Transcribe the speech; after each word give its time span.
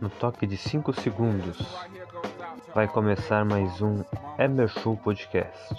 No 0.00 0.08
toque 0.08 0.46
de 0.46 0.56
5 0.56 0.92
segundos, 0.92 1.58
vai 2.72 2.86
começar 2.86 3.44
mais 3.44 3.82
um 3.82 4.04
Emer 4.38 4.68
Show 4.68 4.96
Podcast. 4.96 5.74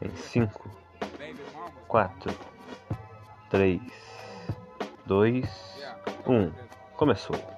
Em 0.00 0.14
5, 0.14 0.70
4, 1.88 2.38
3, 3.50 3.80
2, 5.06 5.84
1. 6.24 6.52
Começou. 6.96 7.57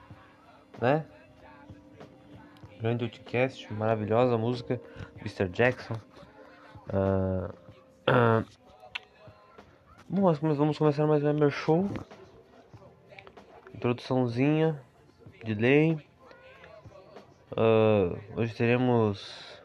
né? 0.79 1.05
Grande 2.79 3.03
Oldcast, 3.03 3.71
maravilhosa 3.73 4.37
música, 4.37 4.79
Mr. 5.19 5.47
Jackson. 5.49 5.95
Uh, 6.89 7.53
uh, 8.09 8.45
bom, 10.07 10.33
vamos 10.33 10.77
começar 10.77 11.05
mais 11.05 11.23
um 11.23 11.49
show. 11.49 11.89
Introduçãozinha 13.73 14.81
de 15.43 15.53
lei. 15.53 15.93
Uh, 17.51 18.17
hoje 18.35 18.55
teremos 18.55 19.61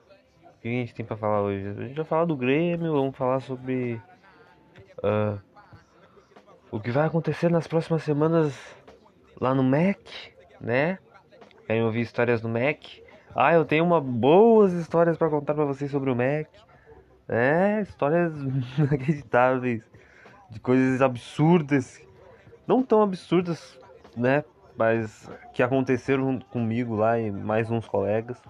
que 0.66 0.68
a 0.68 0.80
gente 0.80 0.94
tem 0.94 1.06
para 1.06 1.16
falar 1.16 1.42
hoje? 1.42 1.68
A 1.68 1.86
gente 1.86 1.96
vai 1.96 2.04
falar 2.04 2.24
do 2.24 2.36
Grêmio, 2.36 2.92
vamos 2.92 3.16
falar 3.16 3.41
sobre 3.41 4.00
uh, 4.98 5.41
o 6.70 6.80
que 6.80 6.91
vai 6.91 7.06
acontecer 7.06 7.48
nas 7.48 7.68
próximas 7.68 8.02
semanas 8.02 8.58
lá 9.41 9.54
no 9.54 9.62
Mac, 9.62 10.00
né? 10.60 10.98
Querem 11.66 11.82
ouvir 11.82 12.00
histórias 12.00 12.40
do 12.40 12.48
Mac? 12.48 12.78
Ah, 13.34 13.52
eu 13.52 13.64
tenho 13.64 13.84
uma 13.84 14.00
boas 14.00 14.72
histórias 14.72 15.16
para 15.16 15.28
contar 15.28 15.54
para 15.54 15.64
vocês 15.64 15.91
sobre 15.91 16.10
o 16.10 16.16
Mac. 16.16 16.48
É, 17.28 17.81
histórias 17.82 18.32
inacreditáveis, 18.78 19.82
de 20.50 20.60
coisas 20.60 21.03
absurdas, 21.03 22.00
não 22.66 22.82
tão 22.82 23.03
absurdas, 23.03 23.78
né? 24.16 24.44
Mas 24.76 25.28
que 25.53 25.62
aconteceram 25.62 26.38
comigo 26.38 26.94
lá 26.94 27.19
e 27.19 27.31
mais 27.31 27.70
uns 27.70 27.88
colegas 27.88 28.41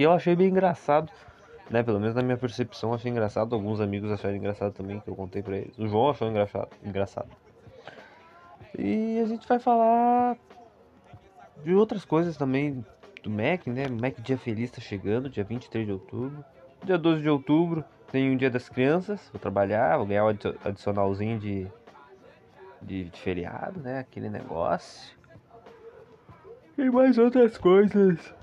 que 0.00 0.04
eu 0.04 0.12
achei 0.12 0.34
bem 0.34 0.48
engraçado, 0.48 1.12
né? 1.68 1.82
Pelo 1.82 2.00
menos 2.00 2.14
na 2.14 2.22
minha 2.22 2.38
percepção, 2.38 2.94
achei 2.94 3.10
engraçado. 3.10 3.54
Alguns 3.54 3.82
amigos 3.82 4.10
acharam 4.10 4.34
engraçado 4.34 4.72
também, 4.72 4.98
que 4.98 5.08
eu 5.08 5.14
contei 5.14 5.42
pra 5.42 5.58
eles. 5.58 5.78
O 5.78 5.86
João 5.86 6.08
achou 6.08 6.26
engraçado. 6.26 6.70
engraçado. 6.82 7.28
E 8.78 9.20
a 9.20 9.26
gente 9.26 9.46
vai 9.46 9.58
falar 9.58 10.38
de 11.62 11.74
outras 11.74 12.04
coisas 12.04 12.36
também 12.36 12.84
do 13.22 13.30
Mac, 13.30 13.66
né? 13.66 13.86
Mac 13.88 14.18
Dia 14.20 14.38
Feliz 14.38 14.70
tá 14.70 14.80
chegando, 14.80 15.28
dia 15.28 15.44
23 15.44 15.86
de 15.86 15.92
outubro. 15.92 16.44
Dia 16.84 16.96
12 16.96 17.22
de 17.22 17.28
outubro 17.28 17.84
tem 18.10 18.30
um 18.30 18.36
Dia 18.36 18.50
das 18.50 18.68
Crianças, 18.68 19.20
vou 19.32 19.40
trabalhar, 19.40 19.96
vou 19.98 20.06
ganhar 20.06 20.24
um 20.24 20.28
adicionalzinho 20.64 21.38
de, 21.38 21.66
de, 22.80 23.04
de 23.04 23.20
feriado, 23.20 23.80
né? 23.80 24.00
Aquele 24.00 24.28
negócio. 24.28 25.16
E 26.76 26.90
mais 26.90 27.18
outras 27.18 27.58
coisas 27.58 28.34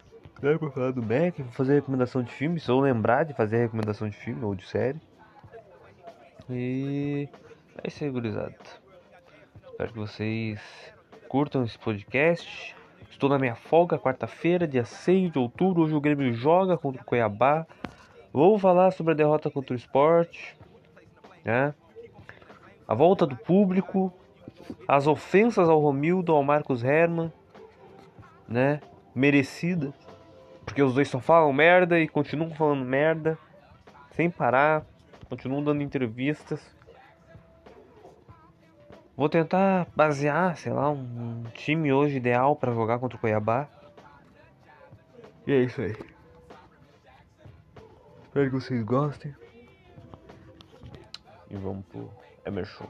né, 0.42 0.58
pra 0.58 0.70
falar 0.70 0.92
do 0.92 1.02
Mac, 1.02 1.38
vou 1.38 1.52
fazer 1.52 1.74
recomendação 1.74 2.22
de 2.22 2.32
filme, 2.32 2.60
se 2.60 2.70
eu 2.70 2.80
lembrar 2.80 3.24
de 3.24 3.34
fazer 3.34 3.58
recomendação 3.58 4.08
de 4.08 4.16
filme 4.16 4.44
ou 4.44 4.54
de 4.54 4.66
série. 4.68 5.02
E 6.50 7.28
é 7.84 7.88
isso 7.88 8.04
aí, 8.04 8.10
gurizada. 8.10 8.56
Espero 9.72 9.92
que 9.92 10.00
vocês 10.00 10.62
curtam 11.28 11.64
esse 11.64 11.78
podcast. 11.78 12.76
Estou 13.10 13.30
na 13.30 13.40
minha 13.40 13.56
folga, 13.56 13.98
quarta-feira, 13.98 14.68
dia 14.68 14.86
6 14.86 15.32
de 15.32 15.40
outubro. 15.40 15.84
Hoje 15.84 15.96
o 15.96 16.02
Grêmio 16.02 16.34
joga 16.34 16.78
contra 16.78 17.02
o 17.02 17.06
Cuiabá. 17.06 17.66
Vou 18.32 18.60
falar 18.60 18.92
sobre 18.92 19.14
a 19.14 19.16
derrota 19.16 19.50
contra 19.50 19.74
o 19.74 19.78
esporte, 19.78 20.56
né? 21.44 21.74
A 22.88 22.94
volta 22.94 23.26
do 23.26 23.36
público, 23.36 24.14
as 24.88 25.08
ofensas 25.08 25.68
ao 25.68 25.80
Romildo, 25.80 26.32
ao 26.32 26.44
Marcos 26.44 26.84
Herman, 26.84 27.34
né? 28.48 28.80
Merecidas. 29.16 29.96
Porque 30.64 30.84
os 30.84 30.94
dois 30.94 31.08
só 31.08 31.20
falam 31.20 31.52
merda 31.52 32.00
e 32.00 32.08
continuam 32.08 32.54
falando 32.54 32.86
merda 32.86 33.38
sem 34.12 34.30
parar, 34.30 34.86
continuam 35.30 35.64
dando 35.64 35.82
entrevistas. 35.82 36.77
Vou 39.18 39.28
tentar 39.28 39.88
basear, 39.96 40.56
sei 40.56 40.72
lá, 40.72 40.92
um 40.92 41.44
time 41.56 41.92
hoje 41.92 42.18
ideal 42.18 42.56
para 42.56 42.72
jogar 42.72 43.00
contra 43.00 43.18
o 43.18 43.20
Cuiabá. 43.20 43.68
E 45.48 45.52
é 45.52 45.64
isso 45.64 45.82
aí. 45.82 45.98
Espero 48.26 48.46
que 48.52 48.56
vocês 48.56 48.84
gostem. 48.84 49.36
E 51.50 51.56
vamos 51.56 51.84
pro 51.88 52.12
Emerson. 52.46 52.88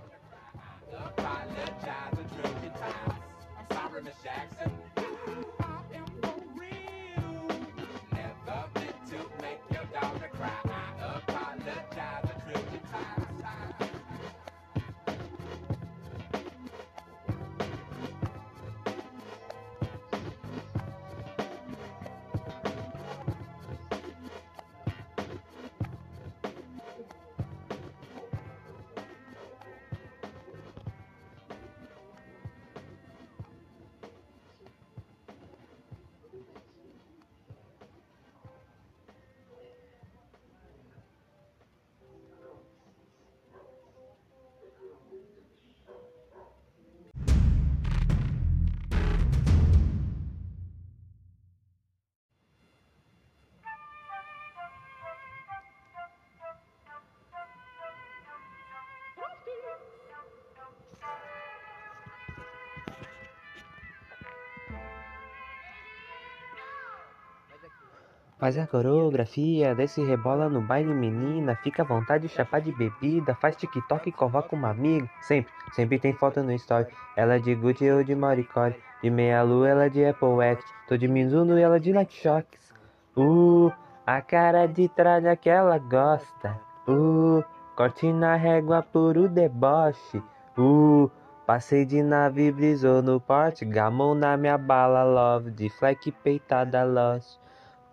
Faz 68.40 68.56
a 68.58 68.68
coreografia, 68.68 69.74
desce 69.74 70.04
rebola 70.04 70.48
no 70.48 70.62
baile 70.62 70.94
menina, 70.94 71.56
fica 71.56 71.82
à 71.82 71.86
vontade, 71.86 72.30
chapar 72.30 72.62
de 72.62 72.72
bebida, 72.72 73.34
faz 73.34 73.56
tiktok 73.56 74.10
e 74.10 74.12
convoca 74.12 74.56
uma 74.56 74.70
amiga, 74.70 75.10
sempre, 75.22 75.52
sempre 75.74 75.98
tem 75.98 76.14
foto 76.14 76.44
no 76.44 76.52
story, 76.54 76.86
ela 77.16 77.38
é 77.38 77.40
de 77.40 77.56
Gucci 77.56 77.90
ou 77.90 78.04
de 78.04 78.14
Maricore, 78.14 78.76
de 79.02 79.10
meia 79.10 79.42
lua 79.42 79.70
ela 79.70 79.86
é 79.86 79.90
de 79.90 80.06
Apple 80.06 80.28
Wax, 80.28 80.64
tô 80.88 80.96
de 80.96 81.08
Mizuno 81.08 81.58
e 81.58 81.64
ela 81.64 81.80
de 81.80 81.92
Light 81.92 82.14
Shocks, 82.14 82.72
uh, 83.18 83.72
A 84.06 84.22
cara 84.22 84.68
de 84.68 84.88
tralha 84.88 85.36
que 85.36 85.50
ela 85.50 85.78
gosta. 85.80 86.58
Uh, 86.88 87.44
corte 87.76 88.14
na 88.14 88.38
régua 88.38 88.82
puro 88.82 89.28
deboche. 89.28 90.24
Uh, 90.58 91.12
passei 91.46 91.86
de 91.86 92.02
nave, 92.02 92.50
brisou 92.54 93.02
no 93.02 93.20
porte. 93.20 93.66
Gamão 93.66 94.16
na 94.16 94.38
minha 94.38 94.58
bala, 94.58 95.04
love. 95.04 95.52
De 95.52 95.70
fleck 95.70 96.10
peitada, 96.24 96.86
lost. 96.86 97.38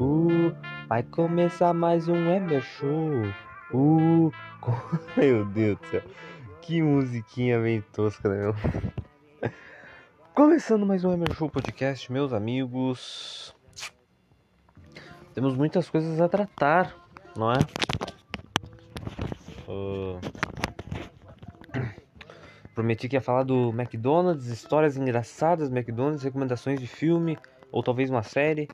Uh, 0.00 0.52
vai 0.88 1.04
começar 1.04 1.72
mais 1.72 2.08
um 2.08 2.16
Emer 2.16 2.60
Show. 2.62 3.10
Uh, 3.72 4.32
meu 5.16 5.44
Deus 5.44 5.78
do 5.78 5.86
céu. 5.86 6.02
Que 6.60 6.82
musiquinha 6.82 7.60
bem 7.60 7.80
tosca, 7.92 8.28
né, 8.28 8.40
meu? 8.40 8.54
Começando 10.34 10.84
mais 10.84 11.04
um 11.04 11.12
Emer 11.12 11.32
Show 11.34 11.48
Podcast, 11.48 12.10
meus 12.10 12.32
amigos. 12.32 13.54
Temos 15.32 15.54
muitas 15.54 15.88
coisas 15.88 16.20
a 16.20 16.28
tratar, 16.28 16.96
não 17.36 17.52
é? 17.52 17.58
Uh... 19.68 20.18
Prometi 22.74 23.08
que 23.08 23.14
ia 23.14 23.20
falar 23.20 23.44
do 23.44 23.70
McDonald's, 23.70 24.46
histórias 24.48 24.96
engraçadas 24.96 25.70
do 25.70 25.76
McDonald's, 25.78 26.24
recomendações 26.24 26.80
de 26.80 26.88
filme 26.88 27.38
ou 27.70 27.80
talvez 27.80 28.10
uma 28.10 28.24
série. 28.24 28.68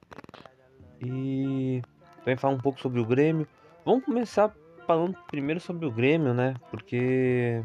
E 1.01 1.83
também 2.19 2.37
falar 2.37 2.55
um 2.55 2.59
pouco 2.59 2.81
sobre 2.81 3.01
o 3.01 3.07
Grêmio. 3.07 3.49
Vamos 3.85 4.05
começar 4.05 4.55
falando 4.87 5.17
primeiro 5.29 5.61
sobre 5.61 5.87
o 5.87 5.91
Grêmio, 5.91 6.35
né? 6.35 6.55
Porque 6.71 7.63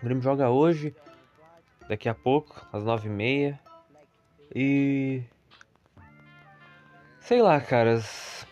o 0.00 0.04
Grêmio 0.04 0.22
joga 0.22 0.50
hoje 0.50 0.94
daqui 1.88 2.08
a 2.08 2.14
pouco, 2.14 2.66
às 2.72 2.84
nove 2.84 3.08
e 3.08 3.12
meia. 3.12 3.60
E. 4.54 5.22
Sei 7.20 7.40
lá, 7.42 7.60
caras. 7.60 8.46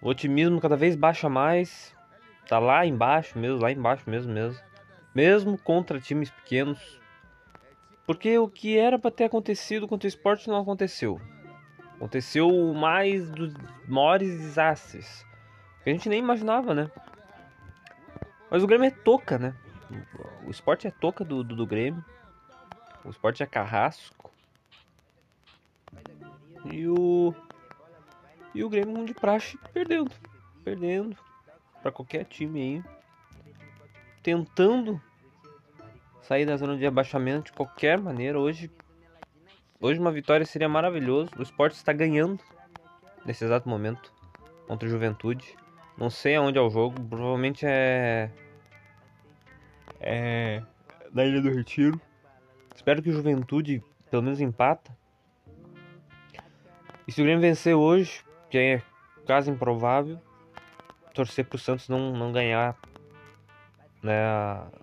O 0.00 0.08
otimismo 0.08 0.60
cada 0.60 0.76
vez 0.76 0.96
baixa 0.96 1.28
mais. 1.28 1.94
Tá 2.48 2.58
lá 2.58 2.84
embaixo 2.84 3.38
mesmo, 3.38 3.60
lá 3.60 3.70
embaixo 3.70 4.08
mesmo, 4.08 4.32
mesmo. 4.32 4.60
Mesmo 5.14 5.58
contra 5.58 6.00
times 6.00 6.30
pequenos. 6.30 7.00
Porque 8.06 8.38
o 8.38 8.48
que 8.48 8.78
era 8.78 8.98
para 8.98 9.10
ter 9.10 9.24
acontecido 9.24 9.86
contra 9.86 10.06
o 10.06 10.08
esporte 10.08 10.48
não 10.48 10.60
aconteceu. 10.60 11.20
Aconteceu 12.02 12.50
mais 12.74 13.30
dos 13.30 13.54
maiores 13.86 14.36
desastres. 14.36 15.24
Que 15.84 15.90
a 15.90 15.92
gente 15.92 16.08
nem 16.08 16.18
imaginava, 16.18 16.74
né? 16.74 16.90
Mas 18.50 18.64
o 18.64 18.66
Grêmio 18.66 18.88
é 18.88 18.90
toca, 18.90 19.38
né? 19.38 19.54
O 20.44 20.50
esporte 20.50 20.88
é 20.88 20.90
toca 20.90 21.24
do, 21.24 21.44
do, 21.44 21.54
do 21.54 21.64
Grêmio. 21.64 22.04
O 23.04 23.10
esporte 23.10 23.44
é 23.44 23.46
carrasco. 23.46 24.32
E 26.72 26.88
o. 26.88 27.32
E 28.52 28.64
o 28.64 28.68
Grêmio 28.68 29.04
de 29.04 29.14
praxe 29.14 29.56
perdendo. 29.72 30.10
Perdendo. 30.64 31.16
para 31.82 31.92
qualquer 31.92 32.24
time 32.24 32.60
aí. 32.60 32.84
Tentando 34.24 35.00
sair 36.20 36.46
da 36.46 36.56
zona 36.56 36.76
de 36.76 36.84
abaixamento 36.84 37.44
de 37.44 37.52
qualquer 37.52 37.96
maneira. 38.00 38.40
Hoje. 38.40 38.68
Hoje 39.84 39.98
uma 39.98 40.12
vitória 40.12 40.46
seria 40.46 40.68
maravilhoso. 40.68 41.32
O 41.36 41.42
esporte 41.42 41.74
está 41.74 41.92
ganhando 41.92 42.40
nesse 43.26 43.44
exato 43.44 43.68
momento 43.68 44.12
contra 44.68 44.86
o 44.86 44.90
Juventude. 44.90 45.56
Não 45.98 46.08
sei 46.08 46.36
aonde 46.36 46.56
é 46.56 46.60
o 46.60 46.70
jogo. 46.70 47.02
Provavelmente 47.02 47.66
é. 47.66 48.30
É. 49.98 50.62
Na 51.12 51.24
Ilha 51.24 51.42
do 51.42 51.50
Retiro. 51.50 52.00
Espero 52.72 53.02
que 53.02 53.10
o 53.10 53.12
Juventude 53.12 53.82
pelo 54.08 54.22
menos 54.22 54.40
empata. 54.40 54.96
E 57.04 57.10
se 57.10 57.20
o 57.20 57.24
Grêmio 57.24 57.42
vencer 57.42 57.74
hoje, 57.74 58.24
que 58.48 58.58
é 58.58 58.82
quase 59.26 59.50
improvável, 59.50 60.16
torcer 61.12 61.44
pro 61.44 61.58
Santos 61.58 61.88
não, 61.88 62.12
não 62.12 62.30
ganhar 62.30 62.78
né, 64.00 64.14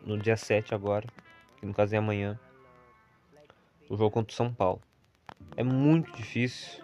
no 0.04 0.18
dia 0.18 0.36
7 0.36 0.76
agora, 0.76 1.08
que 1.58 1.66
no 1.66 1.74
caso 1.74 1.96
é 1.96 1.98
amanhã, 1.98 2.38
o 3.90 3.96
jogo 3.96 4.12
contra 4.12 4.34
o 4.34 4.36
São 4.36 4.54
Paulo. 4.54 4.82
É 5.56 5.64
muito 5.64 6.12
difícil. 6.16 6.84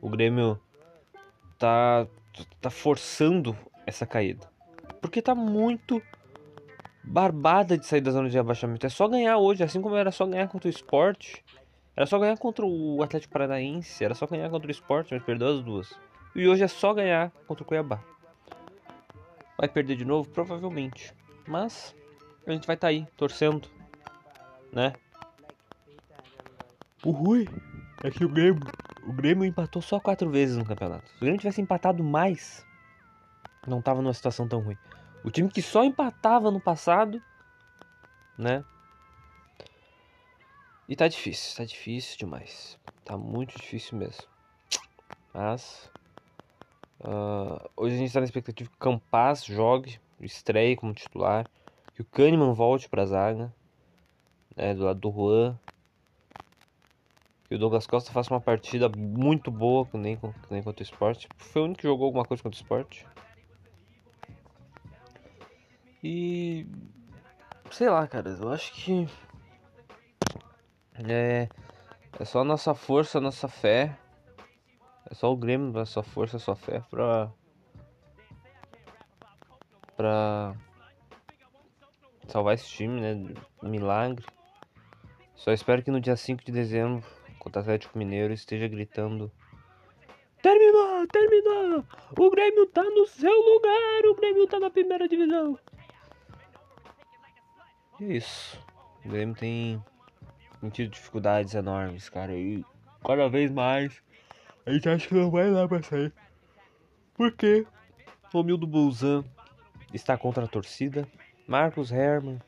O 0.00 0.08
Grêmio 0.08 0.60
tá, 1.58 2.06
tá 2.60 2.70
forçando 2.70 3.56
essa 3.86 4.06
caída. 4.06 4.50
Porque 5.00 5.22
tá 5.22 5.34
muito 5.34 6.02
barbada 7.02 7.76
de 7.76 7.86
sair 7.86 8.00
da 8.00 8.10
zona 8.10 8.28
de 8.28 8.38
abaixamento. 8.38 8.86
É 8.86 8.88
só 8.88 9.08
ganhar 9.08 9.38
hoje, 9.38 9.62
assim 9.62 9.80
como 9.80 9.96
era 9.96 10.10
só 10.10 10.26
ganhar 10.26 10.48
contra 10.48 10.68
o 10.68 10.70
esporte. 10.70 11.44
Era 11.96 12.06
só 12.06 12.18
ganhar 12.18 12.38
contra 12.38 12.64
o 12.64 13.02
Atlético 13.02 13.32
Paranaense, 13.32 14.04
era 14.04 14.14
só 14.14 14.26
ganhar 14.26 14.48
contra 14.48 14.68
o 14.68 14.70
esporte, 14.70 15.12
mas 15.12 15.22
perdeu 15.22 15.48
as 15.48 15.62
duas. 15.62 15.92
E 16.34 16.46
hoje 16.46 16.62
é 16.62 16.68
só 16.68 16.94
ganhar 16.94 17.30
contra 17.46 17.62
o 17.62 17.66
Cuiabá. 17.66 18.00
Vai 19.58 19.68
perder 19.68 19.96
de 19.96 20.04
novo? 20.04 20.28
Provavelmente. 20.30 21.12
Mas 21.46 21.94
a 22.46 22.52
gente 22.52 22.66
vai 22.66 22.76
estar 22.76 22.86
tá 22.86 22.90
aí, 22.90 23.06
torcendo, 23.16 23.68
né? 24.72 24.94
O 27.04 27.10
ruim 27.10 27.46
é 28.02 28.10
que 28.10 28.24
o 28.24 28.28
Grêmio, 28.28 28.60
o 29.06 29.12
Grêmio 29.12 29.44
empatou 29.44 29.82
só 29.82 30.00
quatro 30.00 30.30
vezes 30.30 30.56
no 30.56 30.64
campeonato. 30.64 31.08
Se 31.10 31.16
o 31.16 31.20
Grêmio 31.20 31.38
tivesse 31.38 31.60
empatado 31.60 32.02
mais, 32.02 32.64
não 33.66 33.82
tava 33.82 34.00
numa 34.00 34.14
situação 34.14 34.48
tão 34.48 34.60
ruim. 34.60 34.76
O 35.22 35.30
time 35.30 35.50
que 35.50 35.60
só 35.60 35.84
empatava 35.84 36.50
no 36.50 36.60
passado, 36.60 37.22
né? 38.38 38.64
E 40.88 40.96
tá 40.96 41.06
difícil, 41.06 41.56
tá 41.56 41.64
difícil 41.64 42.18
demais. 42.18 42.78
Tá 43.04 43.16
muito 43.16 43.56
difícil 43.56 43.98
mesmo. 43.98 44.24
Mas. 45.32 45.90
Uh, 47.00 47.70
hoje 47.76 47.94
a 47.94 47.98
gente 47.98 48.12
tá 48.12 48.20
na 48.20 48.24
expectativa 48.24 48.68
que 48.68 48.76
o 48.76 48.78
Campas 48.78 49.44
jogue, 49.44 50.00
estreie 50.20 50.74
como 50.74 50.92
titular. 50.94 51.46
Que 51.94 52.02
o 52.02 52.04
Kahneman 52.04 52.54
volte 52.54 52.88
pra 52.88 53.06
zaga. 53.06 53.52
Né, 54.56 54.74
do 54.74 54.84
lado 54.84 54.98
do 54.98 55.12
Juan. 55.12 55.58
Que 57.50 57.56
o 57.56 57.58
Douglas 57.58 57.84
Costa 57.84 58.12
faça 58.12 58.32
uma 58.32 58.40
partida 58.40 58.88
muito 58.88 59.50
boa, 59.50 59.84
nem, 59.92 60.16
que 60.16 60.52
nem 60.52 60.62
contra 60.62 60.80
o 60.80 60.84
esporte. 60.84 61.28
Foi 61.36 61.62
o 61.62 61.64
único 61.64 61.80
que 61.80 61.88
jogou 61.88 62.06
alguma 62.06 62.24
coisa 62.24 62.40
contra 62.40 62.56
o 62.56 62.62
esporte. 62.62 63.04
E. 66.00 66.64
Sei 67.72 67.90
lá, 67.90 68.06
cara, 68.06 68.30
eu 68.30 68.52
acho 68.52 68.72
que. 68.72 69.08
É. 70.94 71.48
É 72.20 72.24
só 72.24 72.44
nossa 72.44 72.72
força, 72.72 73.20
nossa 73.20 73.48
fé. 73.48 73.98
É 75.10 75.14
só 75.14 75.32
o 75.32 75.36
Grêmio, 75.36 75.76
a 75.76 75.84
sua 75.84 76.04
força, 76.04 76.36
a 76.36 76.40
sua 76.40 76.54
fé 76.54 76.80
pra. 76.88 77.32
Pra. 79.96 80.54
Salvar 82.28 82.54
esse 82.54 82.68
time, 82.68 83.00
né? 83.00 83.34
Milagre. 83.60 84.24
Só 85.34 85.50
espero 85.50 85.82
que 85.82 85.90
no 85.90 86.00
dia 86.00 86.14
5 86.14 86.44
de 86.44 86.52
dezembro, 86.52 87.04
contra 87.40 87.60
o 87.60 87.62
Atlético 87.62 87.98
Mineiro, 87.98 88.32
esteja 88.32 88.68
gritando. 88.68 89.32
Terminou, 90.40 91.06
terminou! 91.08 91.84
O 92.16 92.30
Grêmio 92.30 92.66
tá 92.66 92.84
no 92.84 93.06
seu 93.06 93.32
lugar! 93.32 94.06
O 94.06 94.14
Grêmio 94.14 94.46
tá 94.46 94.60
na 94.60 94.70
primeira 94.70 95.08
divisão! 95.08 95.58
E 97.98 98.04
é 98.04 98.16
isso. 98.16 98.58
O 99.04 99.08
Grêmio 99.08 99.34
tem, 99.34 99.82
tido 100.72 100.90
dificuldades 100.90 101.54
enormes, 101.54 102.08
cara. 102.08 102.34
E 102.34 102.64
cada 103.04 103.28
vez 103.28 103.50
mais 103.50 104.00
a 104.64 104.72
gente 104.72 104.88
acha 104.88 105.08
que 105.08 105.14
não 105.14 105.30
vai 105.30 105.50
dar 105.52 105.68
pra 105.68 105.82
sair. 105.82 106.12
Porque 107.14 107.66
Romildo 108.32 108.66
Bolzan 108.66 109.24
está 109.92 110.16
contra 110.16 110.44
a 110.44 110.48
torcida. 110.48 111.08
Marcos 111.46 111.90
Herman 111.90 112.38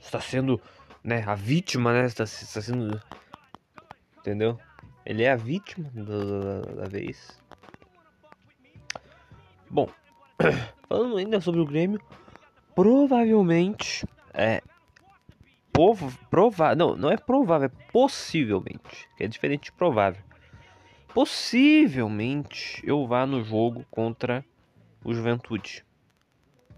está 0.00 0.20
sendo 0.20 0.60
né, 1.04 1.22
a 1.26 1.34
vítima, 1.34 1.92
né? 1.92 2.06
Está, 2.06 2.24
está 2.24 2.60
sendo. 2.60 3.00
Entendeu? 4.20 4.58
Ele 5.04 5.22
é 5.22 5.32
a 5.32 5.36
vítima 5.36 5.90
da, 5.94 6.60
da 6.82 6.88
vez. 6.88 7.40
Bom, 9.68 9.88
falando 10.88 11.16
ainda 11.16 11.40
sobre 11.40 11.60
o 11.60 11.66
Grêmio, 11.66 12.00
provavelmente 12.74 14.06
é 14.34 14.62
provável, 16.28 16.76
não, 16.76 16.96
não 16.96 17.10
é 17.10 17.16
provável, 17.16 17.66
é 17.66 17.90
possivelmente, 17.92 19.08
que 19.16 19.24
é 19.24 19.26
diferente 19.26 19.64
de 19.64 19.72
provável. 19.72 20.22
Possivelmente 21.14 22.82
eu 22.84 23.06
vá 23.06 23.26
no 23.26 23.42
jogo 23.42 23.84
contra 23.90 24.44
o 25.04 25.12
Juventude. 25.14 25.84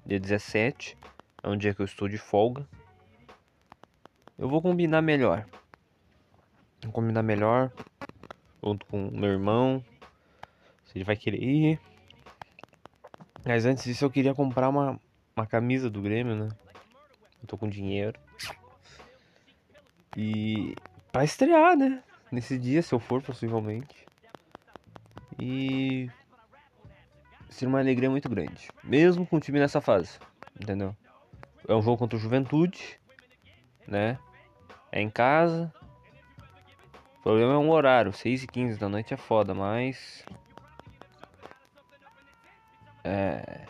Dia 0.06 0.18
17, 0.18 0.96
é 1.42 1.49
um 1.49 1.56
dia 1.56 1.75
que 1.75 1.80
eu 1.80 1.87
estou 1.87 2.08
de 2.08 2.18
folga. 2.18 2.66
Eu 4.38 4.49
vou 4.49 4.62
combinar 4.62 5.02
melhor. 5.02 5.46
Combinar 6.91 7.23
melhor 7.23 7.71
junto 8.62 8.85
com 8.87 9.11
meu 9.11 9.31
irmão. 9.31 9.85
Se 10.87 10.99
ele 10.99 11.05
vai 11.05 11.17
querer 11.17 11.43
ir. 11.43 11.81
Mas 13.45 13.65
antes 13.67 13.85
disso 13.85 14.05
eu 14.05 14.11
queria 14.11 14.35
comprar 14.35 14.69
uma 14.69 15.01
uma 15.37 15.47
camisa 15.47 15.91
do 15.91 16.01
Grêmio, 16.01 16.35
né? 16.35 16.49
Eu 17.41 17.49
tô 17.49 17.57
com 17.57 17.69
dinheiro. 17.69 18.19
E 20.17 20.77
para 21.11 21.25
estrear, 21.25 21.77
né? 21.77 22.03
Nesse 22.31 22.59
dia, 22.59 22.83
se 22.83 22.95
eu 22.95 22.99
for, 22.99 23.23
possivelmente. 23.23 24.07
E 25.39 26.11
ser 27.49 27.67
uma 27.67 27.81
alegria 27.81 28.09
muito 28.09 28.29
grande, 28.29 28.69
mesmo 28.83 29.27
com 29.27 29.37
o 29.37 29.41
time 29.41 29.59
nessa 29.59 29.81
fase, 29.81 30.19
entendeu? 30.61 30.97
É 31.67 31.75
um 31.75 31.83
jogo 31.83 31.99
contra 31.99 32.17
o 32.17 32.21
Juventude, 32.21 32.99
né? 33.87 34.19
É 34.91 35.01
em 35.01 35.11
casa. 35.11 35.73
O 37.23 37.31
problema 37.31 37.52
é 37.52 37.57
um 37.57 37.71
horário, 37.71 38.12
6 38.12 38.43
e 38.43 38.47
15 38.49 38.81
da 38.81 38.88
noite 38.88 39.14
é 39.14 39.17
foda, 39.17 39.55
mas. 39.55 40.25
É. 43.05 43.64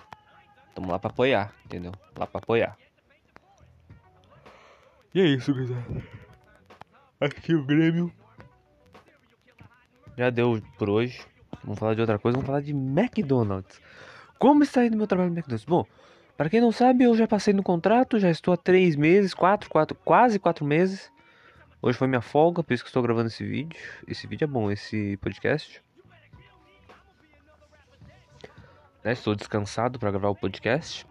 Tamo 0.75 0.90
lá 0.90 0.99
pra 0.99 1.11
apoiar, 1.11 1.52
entendeu? 1.66 1.92
Lá 2.18 2.26
pra 2.26 2.38
apoiar. 2.38 2.78
E 5.14 5.21
é 5.21 5.26
isso, 5.26 5.54
galera. 5.54 5.85
Aqui 7.21 7.54
o 7.54 7.62
Grêmio. 7.62 8.11
Já 10.16 10.30
deu 10.30 10.62
por 10.78 10.88
hoje. 10.88 11.23
Vamos 11.62 11.78
falar 11.78 11.94
de 11.94 12.00
outra 12.00 12.18
coisa, 12.18 12.37
vamos 12.37 12.47
falar 12.47 12.62
de 12.62 12.73
McDonald's. 12.73 13.78
Como 14.38 14.62
está 14.62 14.87
indo 14.87 14.97
meu 14.97 15.06
trabalho 15.06 15.28
no 15.28 15.37
McDonald's? 15.37 15.66
Bom, 15.66 15.85
para 16.38 16.49
quem 16.49 16.62
não 16.62 16.73
sabe, 16.73 17.04
eu 17.04 17.14
já 17.14 17.28
passei 17.28 17.52
no 17.52 17.62
contrato, 17.62 18.18
já 18.18 18.30
estou 18.30 18.54
há 18.54 18.56
três 18.56 18.97
meses, 18.97 19.35
quatro, 19.35 19.68
quatro, 19.68 19.94
quase 20.02 20.38
quatro 20.38 20.64
meses. 20.64 21.12
Hoje 21.84 21.98
foi 21.98 22.06
minha 22.06 22.20
folga, 22.20 22.62
por 22.62 22.72
isso 22.72 22.84
que 22.84 22.90
estou 22.90 23.02
gravando 23.02 23.26
esse 23.26 23.44
vídeo. 23.44 23.76
Esse 24.06 24.24
vídeo 24.28 24.44
é 24.44 24.46
bom, 24.46 24.70
esse 24.70 25.16
podcast. 25.16 25.82
Né, 29.02 29.12
estou 29.12 29.34
descansado 29.34 29.98
para 29.98 30.12
gravar 30.12 30.28
o 30.28 30.36
podcast. 30.36 31.04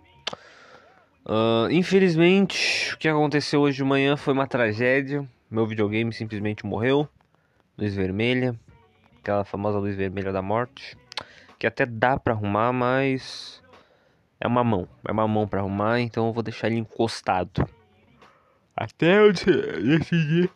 Uh, 1.25 1.69
infelizmente, 1.71 2.93
o 2.93 2.97
que 2.97 3.09
aconteceu 3.09 3.59
hoje 3.59 3.75
de 3.75 3.83
manhã 3.83 4.15
foi 4.15 4.33
uma 4.33 4.47
tragédia. 4.47 5.27
Meu 5.49 5.67
videogame 5.67 6.13
simplesmente 6.13 6.65
morreu. 6.65 7.05
Luz 7.77 7.93
vermelha, 7.93 8.57
aquela 9.19 9.43
famosa 9.43 9.77
luz 9.77 9.93
vermelha 9.97 10.31
da 10.31 10.41
morte, 10.41 10.97
que 11.59 11.67
até 11.67 11.85
dá 11.85 12.17
para 12.17 12.33
arrumar, 12.33 12.71
mas 12.71 13.61
é 14.39 14.47
uma 14.47 14.63
mão, 14.63 14.87
é 15.05 15.11
uma 15.11 15.27
mão 15.27 15.45
para 15.45 15.59
arrumar, 15.59 15.99
então 15.99 16.27
eu 16.27 16.33
vou 16.33 16.41
deixar 16.41 16.67
ele 16.67 16.77
encostado. 16.77 17.67
Até 18.73 19.19
eu 19.19 19.33
decidir 19.33 20.49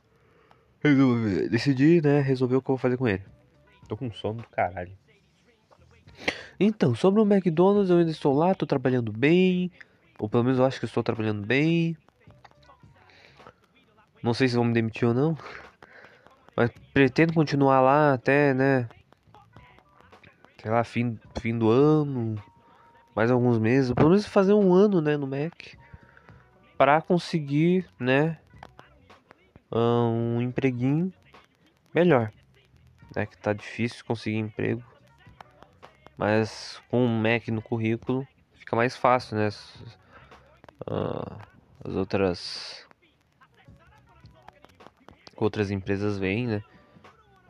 resolver, 0.90 1.50
decidir, 1.50 2.04
né, 2.04 2.22
resolver 2.22 2.56
o 2.56 2.62
que 2.62 2.70
eu 2.70 2.76
vou 2.76 2.82
fazer 2.82 2.98
com 2.98 3.08
ele. 3.08 3.24
Tô 3.88 3.96
com 3.96 4.12
sono 4.12 4.42
do 4.42 4.48
caralho. 4.50 4.92
Então, 6.60 6.96
sobre 6.96 7.22
o 7.22 7.26
McDonald's, 7.26 7.90
eu 7.90 7.98
ainda 7.98 8.12
estou 8.12 8.34
lá, 8.34 8.56
tô 8.56 8.66
trabalhando 8.66 9.12
bem, 9.12 9.72
ou 10.18 10.30
pelo 10.30 10.44
menos 10.44 10.60
eu 10.60 10.66
acho 10.66 10.80
que 10.80 10.86
estou 10.86 11.04
trabalhando 11.04 11.46
bem. 11.46 11.98
Não 14.24 14.34
sei 14.34 14.48
se 14.48 14.56
vão 14.56 14.66
me 14.66 14.74
demitir 14.74 15.08
ou 15.08 15.14
não. 15.14 15.38
Mas 16.56 16.72
pretendo 16.94 17.34
continuar 17.34 17.82
lá 17.82 18.14
até, 18.14 18.54
né? 18.54 18.88
Sei 20.62 20.72
lá, 20.72 20.84
fim, 20.84 21.20
fim 21.40 21.58
do 21.58 21.70
ano. 21.70 22.42
Mais 23.16 23.30
alguns 23.30 23.60
meses. 23.60 23.94
Pelo 23.94 24.10
menos 24.10 24.26
fazer 24.26 24.54
um 24.54 24.74
ano, 24.74 25.02
né, 25.02 25.16
no 25.16 25.28
Mac. 25.28 25.54
Pra 26.78 27.02
conseguir, 27.02 27.86
né? 28.00 28.40
Um 29.78 30.42
empreguinho 30.42 31.14
melhor. 31.94 32.32
É 33.16 33.26
que 33.26 33.38
tá 33.38 33.52
difícil 33.52 34.06
conseguir 34.06 34.38
emprego. 34.38 34.84
Mas 36.18 36.82
com 36.90 37.06
um 37.06 37.22
Mac 37.22 37.48
no 37.50 37.62
currículo 37.62 38.26
fica 38.54 38.76
mais 38.76 38.96
fácil, 38.96 39.38
né? 39.38 39.48
As 41.84 41.94
outras 41.94 42.88
outras 45.36 45.72
empresas 45.72 46.18
veem, 46.18 46.48
né? 46.48 46.64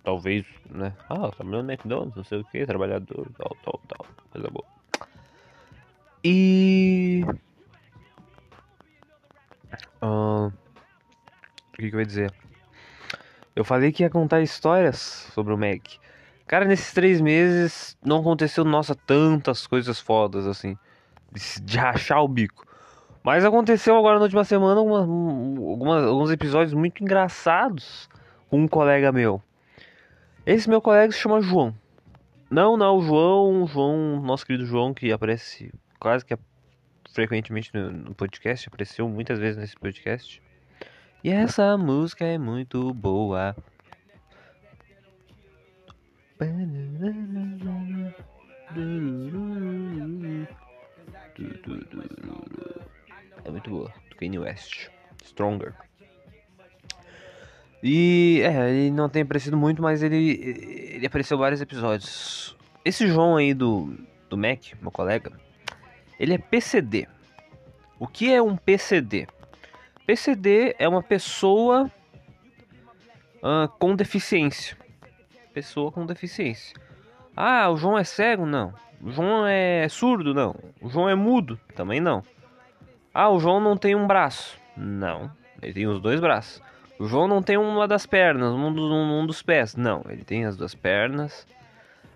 Talvez, 0.03 0.45
né? 0.69 0.95
Ah, 1.09 1.29
trabalhando 1.31 1.67
no 1.67 1.71
McDonald's, 1.71 2.15
não 2.15 2.23
sei 2.23 2.39
o 2.39 2.45
que, 2.45 2.65
trabalhador, 2.65 3.27
tal, 3.37 3.55
tal, 3.63 3.81
tal, 3.87 4.07
coisa 4.31 4.49
boa. 4.49 4.65
E. 6.23 7.23
Uh, 10.01 10.51
o 11.75 11.81
que, 11.81 11.89
que 11.89 11.95
eu 11.95 11.99
ia 11.99 12.05
dizer? 12.05 12.33
Eu 13.53 13.65
falei 13.65 13.91
que 13.91 14.03
ia 14.03 14.09
contar 14.09 14.41
histórias 14.41 14.97
sobre 15.33 15.53
o 15.53 15.57
Mac. 15.57 15.81
Cara, 16.47 16.65
nesses 16.65 16.93
três 16.93 17.19
meses 17.19 17.97
não 18.03 18.19
aconteceu, 18.19 18.63
nossa, 18.63 18.95
tantas 18.95 19.67
coisas 19.67 19.99
fodas 19.99 20.47
assim. 20.47 20.77
De, 21.63 21.77
rachar 21.77 22.23
o 22.23 22.27
bico. 22.29 22.65
Mas 23.21 23.43
aconteceu 23.43 23.97
agora 23.97 24.19
na 24.19 24.23
última 24.23 24.45
semana 24.45 24.79
alguns 24.79 26.31
episódios 26.31 26.73
muito 26.73 27.03
engraçados 27.03 28.07
com 28.49 28.61
um 28.61 28.67
colega 28.67 29.11
meu. 29.11 29.41
Esse 30.45 30.69
meu 30.69 30.81
colega 30.81 31.11
se 31.11 31.19
chama 31.19 31.41
João. 31.41 31.75
Não, 32.49 32.77
não, 32.77 32.97
o 32.97 33.01
João, 33.01 33.63
o 33.63 33.67
João, 33.67 34.21
nosso 34.21 34.45
querido 34.45 34.65
João, 34.65 34.93
que 34.93 35.11
aparece 35.11 35.73
quase 35.99 36.23
que 36.23 36.37
frequentemente 37.11 37.71
no, 37.73 37.91
no 37.91 38.15
podcast, 38.15 38.69
apareceu 38.69 39.09
muitas 39.09 39.39
vezes 39.39 39.57
nesse 39.57 39.75
podcast. 39.75 40.41
E 41.25 41.31
essa 41.31 41.75
música 41.75 42.23
é 42.23 42.37
muito 42.37 42.93
boa. 42.93 43.55
É 46.39 46.45
muito 53.49 53.69
boa. 53.71 53.91
Do 54.07 54.15
Kanye 54.17 54.37
West. 54.37 54.89
Stronger. 55.23 55.73
E 57.81 58.41
é, 58.43 58.69
ele 58.69 58.91
não 58.91 59.09
tem 59.09 59.23
aparecido 59.23 59.57
muito, 59.57 59.81
mas 59.81 60.03
ele, 60.03 60.39
ele 60.93 61.07
apareceu 61.07 61.39
vários 61.39 61.59
episódios. 61.59 62.55
Esse 62.85 63.07
João 63.07 63.35
aí 63.35 63.51
do, 63.55 63.97
do 64.29 64.37
Mac, 64.37 64.73
meu 64.79 64.91
colega, 64.91 65.31
ele 66.19 66.35
é 66.35 66.37
PCD. 66.37 67.07
O 67.97 68.05
que 68.05 68.31
é 68.31 68.39
um 68.39 68.55
PCD? 68.55 69.27
PCD 70.05 70.75
é 70.77 70.87
uma 70.87 71.01
pessoa 71.01 71.91
uh, 73.37 73.67
com 73.79 73.95
deficiência. 73.95 74.77
Pessoa 75.53 75.91
com 75.91 76.05
deficiência. 76.05 76.75
Ah, 77.35 77.69
o 77.69 77.77
João 77.77 77.97
é 77.97 78.03
cego? 78.03 78.45
Não. 78.45 78.73
O 79.01 79.11
João 79.11 79.45
é 79.47 79.87
surdo? 79.89 80.33
Não. 80.33 80.55
O 80.81 80.89
João 80.89 81.09
é 81.09 81.15
mudo? 81.15 81.59
Também 81.75 81.99
não. 81.99 82.23
Ah, 83.13 83.29
o 83.29 83.39
João 83.39 83.59
não 83.59 83.75
tem 83.75 83.95
um 83.95 84.05
braço. 84.05 84.57
Não, 84.75 85.31
ele 85.61 85.73
tem 85.73 85.87
os 85.87 85.99
dois 85.99 86.19
braços. 86.19 86.61
O 86.99 87.07
João 87.07 87.27
não 87.27 87.41
tem 87.41 87.57
uma 87.57 87.87
das 87.87 88.05
pernas, 88.05 88.53
um 88.53 88.73
dos, 88.73 88.91
um, 88.91 89.21
um 89.21 89.25
dos 89.25 89.41
pés. 89.41 89.75
Não, 89.75 90.03
ele 90.09 90.23
tem 90.23 90.45
as 90.45 90.55
duas 90.55 90.75
pernas. 90.75 91.47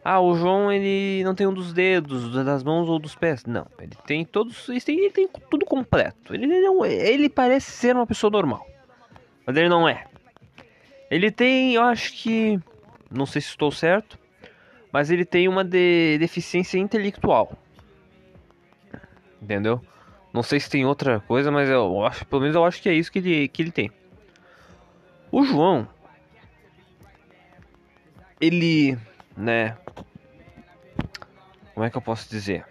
Ah, 0.04 0.20
o 0.20 0.36
João 0.36 0.72
ele 0.72 1.24
não 1.24 1.36
tem 1.36 1.46
um 1.46 1.54
dos 1.54 1.74
dedos, 1.74 2.32
das 2.46 2.64
mãos 2.64 2.88
ou 2.88 3.00
dos 3.00 3.16
pés. 3.16 3.46
Não, 3.46 3.68
ele 3.80 3.96
tem 4.06 4.24
todos, 4.24 4.70
ele 4.70 4.82
tem, 4.82 4.98
ele 4.98 5.12
tem 5.12 5.30
tudo 5.50 5.66
completo. 5.66 6.34
Ele, 6.34 6.48
não, 6.48 6.86
ele 6.86 7.30
parece 7.30 7.72
ser 7.72 7.96
uma 7.96 8.08
pessoa 8.08 8.32
normal, 8.32 8.66
mas 9.46 9.56
ele 9.56 9.70
não 9.70 9.88
é. 9.88 10.06
Ele 11.12 11.32
tem, 11.32 11.74
eu 11.74 11.84
acho 11.84 12.14
que, 12.14 12.60
não 13.12 13.26
sei 13.26 13.42
se 13.42 13.50
estou 13.50 13.72
certo, 13.72 14.18
mas 14.92 15.12
ele 15.12 15.26
tem 15.26 15.48
uma 15.48 15.64
de, 15.64 16.18
deficiência 16.18 16.78
intelectual. 16.78 17.52
Entendeu? 19.42 19.82
Não 20.32 20.44
sei 20.44 20.60
se 20.60 20.70
tem 20.70 20.86
outra 20.86 21.20
coisa, 21.22 21.52
mas 21.52 21.70
eu 21.70 22.06
acho, 22.06 22.26
pelo 22.26 22.42
menos 22.42 22.56
eu 22.56 22.64
acho 22.64 22.82
que 22.82 22.90
é 22.90 22.94
isso 22.94 23.12
que 23.12 23.20
ele, 23.20 23.48
que 23.48 23.62
ele 23.62 23.72
tem. 23.72 23.92
O 25.32 25.44
João, 25.44 25.88
ele, 28.40 28.98
né? 29.40 29.78
Como 31.74 31.86
é 31.86 31.90
que 31.90 31.98
eu 31.98 32.02
posso 32.02 32.30
dizer? 32.30 32.66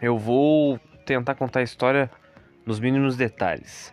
Eu 0.00 0.16
vou 0.16 0.78
tentar 1.04 1.34
contar 1.34 1.60
a 1.60 1.62
história 1.64 2.10
nos 2.64 2.78
mínimos 2.78 3.16
detalhes. 3.16 3.92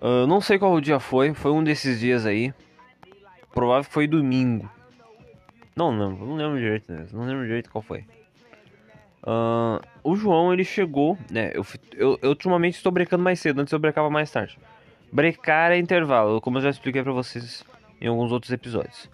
Uh, 0.00 0.26
não 0.26 0.40
sei 0.40 0.58
qual 0.58 0.80
dia 0.80 1.00
foi, 1.00 1.34
foi 1.34 1.50
um 1.50 1.64
desses 1.64 1.98
dias 1.98 2.24
aí. 2.24 2.54
Provável 3.52 3.84
que 3.84 3.92
foi 3.92 4.06
domingo. 4.06 4.70
Não 5.74 5.90
lembro, 5.90 6.26
não 6.26 6.36
lembro 6.36 6.58
direito, 6.58 6.92
né? 6.92 7.06
não 7.12 7.24
lembro 7.24 7.44
direito 7.44 7.70
qual 7.70 7.82
foi. 7.82 8.04
Uh, 9.22 9.82
o 10.04 10.14
João, 10.14 10.52
ele 10.52 10.64
chegou, 10.64 11.18
né? 11.30 11.50
Eu, 11.52 11.66
eu, 11.94 12.18
eu 12.22 12.28
ultimamente 12.30 12.76
estou 12.76 12.92
brecando 12.92 13.22
mais 13.22 13.40
cedo, 13.40 13.60
antes 13.60 13.72
eu 13.72 13.78
brecava 13.78 14.08
mais 14.08 14.30
tarde. 14.30 14.58
Brecar 15.10 15.72
é 15.72 15.78
intervalo, 15.78 16.40
como 16.40 16.58
eu 16.58 16.62
já 16.62 16.70
expliquei 16.70 17.02
pra 17.02 17.12
vocês 17.12 17.64
em 18.00 18.06
alguns 18.06 18.30
outros 18.30 18.52
episódios. 18.52 19.08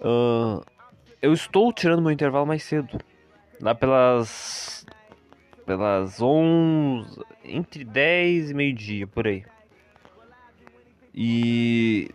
Uh, 0.00 0.64
eu 1.20 1.32
estou 1.32 1.72
tirando 1.72 2.02
meu 2.02 2.10
intervalo 2.10 2.46
mais 2.46 2.62
cedo. 2.62 2.98
Lá 3.60 3.74
pelas. 3.74 4.86
Pelas 5.66 6.20
11. 6.20 7.20
Entre 7.44 7.84
10 7.84 8.50
e 8.50 8.54
meio-dia, 8.54 9.06
por 9.06 9.26
aí. 9.26 9.44
E. 11.14 12.10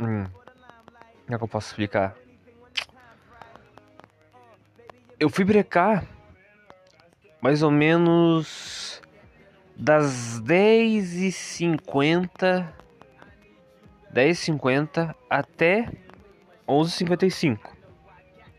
Hum, 0.00 0.24
como 0.24 1.34
é 1.34 1.36
que 1.36 1.44
eu 1.44 1.48
posso 1.48 1.68
explicar? 1.68 2.16
eu 5.20 5.28
fui 5.28 5.44
brecar 5.44 6.04
mais 7.42 7.62
ou 7.62 7.70
menos 7.70 9.02
das 9.76 10.40
10h50 10.40 12.66
10h50 14.14 15.14
até 15.28 15.90
11h55. 16.70 17.58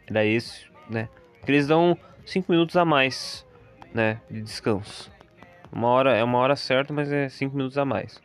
Era 0.07 0.25
esse, 0.25 0.65
né? 0.89 1.07
Eles 1.47 1.67
dão 1.67 1.97
5 2.25 2.51
minutos 2.51 2.75
a 2.75 2.85
mais, 2.85 3.45
né? 3.93 4.21
De 4.29 4.41
descanso. 4.41 5.11
Uma 5.71 5.87
hora, 5.87 6.15
é 6.15 6.23
uma 6.23 6.37
hora 6.37 6.55
certa, 6.55 6.93
mas 6.93 7.11
é 7.11 7.29
5 7.29 7.55
minutos 7.55 7.77
a 7.77 7.85
mais. 7.85 8.21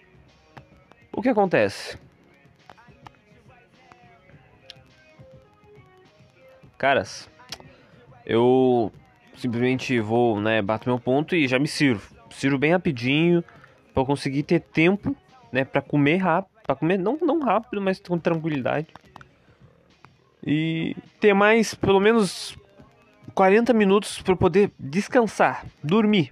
O 1.13 1.23
que 1.23 1.29
acontece? 1.29 1.97
Caras, 6.77 7.31
eu 8.27 8.93
simplesmente 9.37 9.99
vou, 10.01 10.41
né, 10.41 10.61
bato 10.61 10.89
meu 10.89 10.99
ponto 10.99 11.35
e 11.35 11.49
já 11.49 11.59
me 11.59 11.69
sirvo. 11.69 12.15
Sirvo 12.31 12.59
bem 12.59 12.73
rapidinho 12.73 13.43
para 13.95 14.05
conseguir 14.05 14.43
ter 14.43 14.61
tempo, 14.61 15.17
né, 15.51 15.65
para 15.65 15.81
comer 15.81 16.19
rápido, 16.19 16.53
para 16.67 16.77
comer 16.77 16.99
não 16.99 17.17
não 17.23 17.41
rápido, 17.41 17.81
mas 17.81 17.99
com 18.01 18.19
tranquilidade. 18.19 18.89
E 20.47 20.97
ter 21.19 21.35
mais 21.35 21.75
pelo 21.75 21.99
menos 21.99 22.57
40 23.35 23.73
minutos 23.73 24.23
para 24.23 24.37
poder 24.37 24.71
descansar, 24.79 25.67
dormir. 25.83 26.31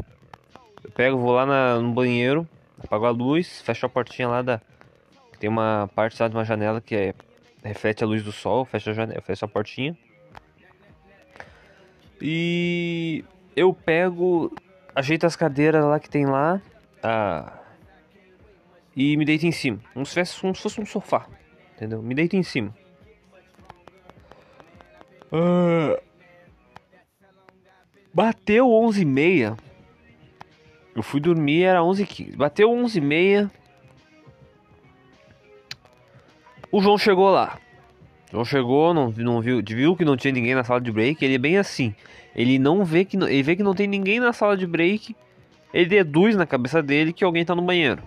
Eu 0.83 0.91
pego, 0.91 1.19
vou 1.19 1.33
lá 1.33 1.45
na, 1.45 1.81
no 1.81 1.93
banheiro, 1.93 2.49
apago 2.83 3.07
a 3.07 3.11
luz, 3.11 3.61
fecho 3.63 3.87
a 3.87 3.89
portinha 3.89 4.29
lá 4.29 4.41
da 4.41 4.61
tem 5.39 5.51
uma 5.51 5.91
parte 5.95 6.23
lá 6.23 6.29
de 6.29 6.35
uma 6.35 6.45
janela 6.45 6.81
que 6.81 6.95
é 6.95 7.15
reflete 7.63 8.05
a 8.05 8.07
luz 8.07 8.23
do 8.23 8.33
sol, 8.33 8.65
fecha 8.65 8.93
a 8.93 8.95
janela, 8.95 9.21
fecha 9.21 9.45
a 9.45 9.49
portinha. 9.49 9.97
E 12.21 13.25
eu 13.57 13.75
pego, 13.75 14.55
ajeito 14.95 15.27
as 15.27 15.37
cadeiras 15.37 15.85
lá 15.85 15.99
que 15.99 16.09
tem 16.09 16.25
lá, 16.25 16.63
ah, 17.03 17.53
e 18.97 19.17
me 19.17 19.25
deito 19.25 19.47
em 19.47 19.53
cima, 19.53 19.81
como 19.93 20.07
se, 20.07 20.15
fosse, 20.15 20.41
como 20.41 20.55
se 20.55 20.63
fosse 20.63 20.81
um 20.81 20.87
sofá, 20.87 21.27
entendeu? 21.75 22.01
Me 22.01 22.15
deito 22.15 22.37
em 22.37 22.43
cima. 22.43 22.75
Uh, 25.35 26.01
bateu 28.13 28.73
11 28.73 29.03
e 29.03 29.05
meia. 29.05 29.57
Eu 30.95 31.03
fui 31.03 31.19
dormir, 31.19 31.65
era 31.65 31.83
11 31.83 32.05
h 32.05 32.37
Bateu 32.37 32.71
11 32.71 32.99
e 32.99 33.01
meia. 33.01 33.51
O 36.71 36.81
João 36.81 36.97
chegou 36.97 37.31
lá. 37.31 37.59
João 38.31 38.45
chegou, 38.45 38.95
não, 38.95 39.11
não 39.11 39.41
viu, 39.41 39.61
viu 39.61 39.97
que 39.97 40.05
não 40.05 40.17
tinha 40.17 40.33
ninguém 40.33 40.55
na 40.55 40.63
sala 40.63 40.81
de 40.81 40.93
break. 40.93 41.25
Ele 41.25 41.35
é 41.35 41.39
bem 41.39 41.59
assim. 41.59 41.93
Ele 42.35 42.57
não 42.57 42.85
vê 42.85 43.05
que 43.05 43.17
ele 43.17 43.43
vê 43.43 43.57
que 43.57 43.63
não 43.63 43.75
tem 43.75 43.89
ninguém 43.89 44.21
na 44.21 44.33
sala 44.33 44.57
de 44.57 44.69
break. 44.69 45.17
Ele 45.73 45.87
deduz 45.87 46.37
na 46.37 46.47
cabeça 46.47 46.81
dele 46.81 47.13
que 47.13 47.25
alguém 47.25 47.45
tá 47.45 47.57
no 47.57 47.63
banheiro. 47.63 48.03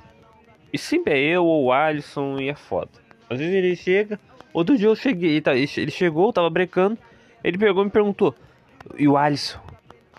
E 0.71 0.77
sempre 0.77 1.13
é 1.13 1.35
eu 1.35 1.45
ou 1.45 1.65
o 1.65 1.71
Alisson 1.73 2.39
e 2.39 2.47
é 2.47 2.55
foda. 2.55 2.91
Às 3.29 3.37
vezes 3.37 3.53
ele 3.53 3.75
chega. 3.75 4.17
Outro 4.53 4.77
dia 4.77 4.87
eu 4.87 4.95
cheguei, 4.95 5.31
ele, 5.31 5.41
tá, 5.41 5.55
ele 5.55 5.91
chegou, 5.91 6.31
tava 6.31 6.49
brecando. 6.49 6.97
Ele 7.47 7.57
pegou 7.57 7.81
e 7.81 7.85
me 7.85 7.91
perguntou: 7.91 8.35
E 8.97 9.07
o 9.07 9.15
Alisson? 9.15 9.61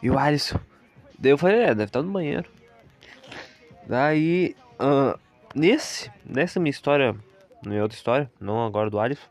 E 0.03 0.11
o 0.11 0.19
Alisson? 0.19 0.59
Daí 1.19 1.33
eu 1.33 1.37
falei: 1.37 1.59
É, 1.59 1.67
deve 1.75 1.85
estar 1.85 2.01
no 2.01 2.11
banheiro. 2.11 2.49
Daí, 3.87 4.57
uh, 4.81 5.19
nesse, 5.55 6.11
nessa 6.25 6.59
minha 6.59 6.71
história, 6.71 7.15
minha 7.63 7.83
outra 7.83 7.99
história, 7.99 8.33
não 8.41 8.65
agora 8.65 8.89
do 8.89 8.99
Alisson. 8.99 9.29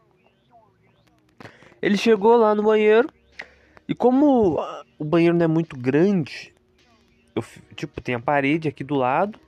Ele 1.81 1.97
chegou 1.97 2.37
lá 2.37 2.53
no 2.53 2.61
banheiro 2.61 3.09
e 3.87 3.95
como 3.95 4.59
o 4.99 5.03
banheiro 5.03 5.35
não 5.35 5.45
é 5.45 5.47
muito 5.47 5.75
grande, 5.75 6.53
eu, 7.35 7.43
tipo, 7.75 7.99
tem 7.99 8.13
a 8.13 8.19
parede 8.19 8.67
aqui 8.67 8.83
do 8.83 8.93
lado. 8.93 9.39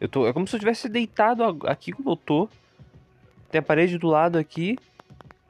Eu 0.00 0.08
tô, 0.08 0.26
é 0.26 0.32
como 0.32 0.46
se 0.46 0.56
eu 0.56 0.60
tivesse 0.60 0.88
deitado 0.88 1.44
aqui 1.66 1.92
como 1.92 2.12
eu 2.12 2.16
tô. 2.16 2.48
Tem 3.50 3.58
a 3.58 3.62
parede 3.62 3.98
do 3.98 4.06
lado 4.06 4.38
aqui 4.38 4.78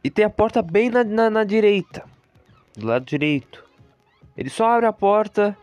e 0.02 0.10
tem 0.10 0.24
a 0.24 0.30
porta 0.30 0.60
bem 0.60 0.90
na, 0.90 1.04
na, 1.04 1.30
na 1.30 1.44
direita, 1.44 2.04
do 2.76 2.86
lado 2.86 3.04
direito. 3.04 3.64
Ele 4.36 4.48
só 4.48 4.70
abre 4.70 4.86
a 4.86 4.92
porta 4.92 5.56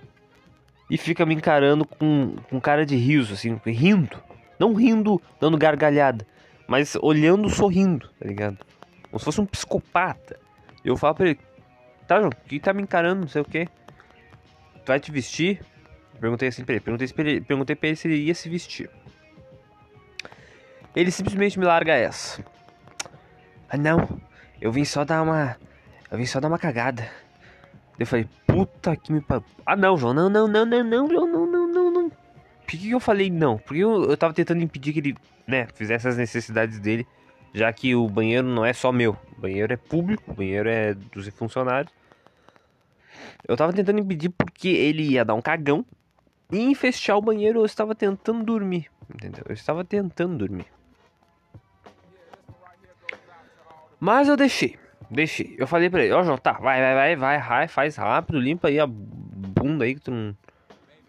e 0.89 0.98
fica 0.98 1.26
me 1.26 1.36
encarando 1.36 1.86
com, 1.86 2.36
com 2.50 2.60
cara 2.60 2.86
de 2.86 2.95
riso, 2.95 3.34
assim, 3.34 3.60
rindo. 3.65 4.17
Não 4.60 4.74
rindo, 4.74 5.22
dando 5.39 5.58
gargalhada, 5.58 6.28
mas 6.67 6.95
olhando, 7.02 7.50
sorrindo, 7.50 8.10
tá 8.19 8.28
ligado? 8.28 8.58
Como 9.10 9.19
se 9.19 9.26
fosse 9.26 9.41
um 9.41 9.45
psicopata. 9.45 10.39
Eu 10.84 10.98
falo 10.98 11.15
pra 11.15 11.28
ele, 11.28 11.39
tá, 12.08 12.19
João, 12.19 12.30
que 12.30 12.60
tá 12.60 12.74
me 12.74 12.82
encarando, 12.82 13.22
não 13.22 13.28
sei 13.28 13.41
o 13.41 13.45
que. 13.45 13.65
Tu 13.65 14.88
vai 14.88 15.00
te 15.00 15.12
vestir? 15.12 15.62
Perguntei 16.19 16.50
assim 16.50 16.65
pra 16.65 16.74
ele, 16.74 16.82
perguntei, 16.82 17.08
pra 17.08 17.24
ele, 17.24 17.41
perguntei 17.41 17.76
pra 17.76 17.88
ele 17.88 17.95
se 17.95 18.08
ele 18.08 18.17
ia 18.17 18.36
se 18.36 18.50
vestir. 18.50 18.89
Ele 20.95 21.12
simplesmente 21.12 21.58
me 21.58 21.65
larga 21.65 21.93
essa. 21.93 22.43
Ah 23.69 23.78
não, 23.78 24.19
eu 24.60 24.72
vim 24.72 24.84
só 24.84 25.06
dar 25.06 25.22
uma. 25.22 25.56
Eu 26.12 26.17
vim 26.17 26.26
só 26.26 26.39
dar 26.39 26.48
uma 26.48 26.58
cagada. 26.58 27.10
Eu 28.00 28.06
falei, 28.06 28.28
puta 28.48 28.95
que 28.95 29.12
me. 29.12 29.24
Ah, 29.65 29.76
não, 29.76 29.98
João, 29.98 30.13
não, 30.13 30.30
não, 30.30 30.48
não, 30.48 30.65
não, 30.65 30.84
não, 30.84 31.10
João, 31.10 31.28
não, 31.28 31.45
não, 31.45 31.67
não, 31.67 31.91
não. 31.91 32.10
Por 32.10 32.67
que 32.67 32.91
eu 32.91 33.00
falei 33.00 33.30
não? 33.30 33.58
Porque 33.58 33.84
eu, 33.84 34.06
eu 34.06 34.17
tava 34.17 34.34
tentando 34.34 34.63
impedir 34.63 34.93
que 34.93 35.00
ele, 35.00 35.17
né, 35.45 35.67
fizesse 35.74 36.08
as 36.08 36.17
necessidades 36.17 36.80
dele, 36.80 37.06
já 37.54 37.72
que 37.74 37.93
o 37.95 38.08
banheiro 38.08 38.48
não 38.48 38.63
é 38.63 38.74
só 38.74 38.91
meu. 38.91 39.17
O 39.38 39.41
banheiro 39.41 39.74
é 39.74 39.78
público, 39.78 40.32
o 40.32 40.34
banheiro 40.34 40.69
é 40.69 40.93
dos 40.93 41.28
funcionários. 41.30 41.91
Eu 43.48 43.58
tava 43.58 43.74
tentando 43.74 44.00
impedir 44.00 44.30
porque 44.30 44.69
ele 44.69 45.04
ia 45.04 45.26
dar 45.26 45.34
um 45.34 45.41
cagão 45.41 45.86
e 46.52 46.60
infestar 46.60 47.17
o 47.17 47.22
banheiro. 47.22 47.60
Eu 47.60 47.65
estava 47.65 47.93
tentando 47.93 48.43
dormir, 48.43 48.89
entendeu? 49.13 49.43
Eu 49.48 49.54
estava 49.54 49.84
tentando 49.84 50.38
dormir. 50.38 50.67
Mas 54.00 54.30
eu 54.30 54.38
deixei. 54.38 54.78
Deixei. 55.10 55.56
Eu 55.58 55.65
falei 55.65 55.89
pra 55.89 56.04
ele, 56.04 56.13
ó, 56.13 56.19
oh, 56.19 56.24
João, 56.24 56.38
tá, 56.38 56.54
vai, 56.54 56.80
vai, 56.80 56.93
vai, 56.93 57.15
vai, 57.15 57.39
vai, 57.39 57.67
faz 57.67 57.95
rápido, 57.95 58.39
limpa 58.39 58.67
aí 58.67 58.80
a 58.80 58.86
bunda 58.88 59.86
aí 59.86 59.95
que 59.95 60.02
tu 60.02 60.12
não. 60.12 60.36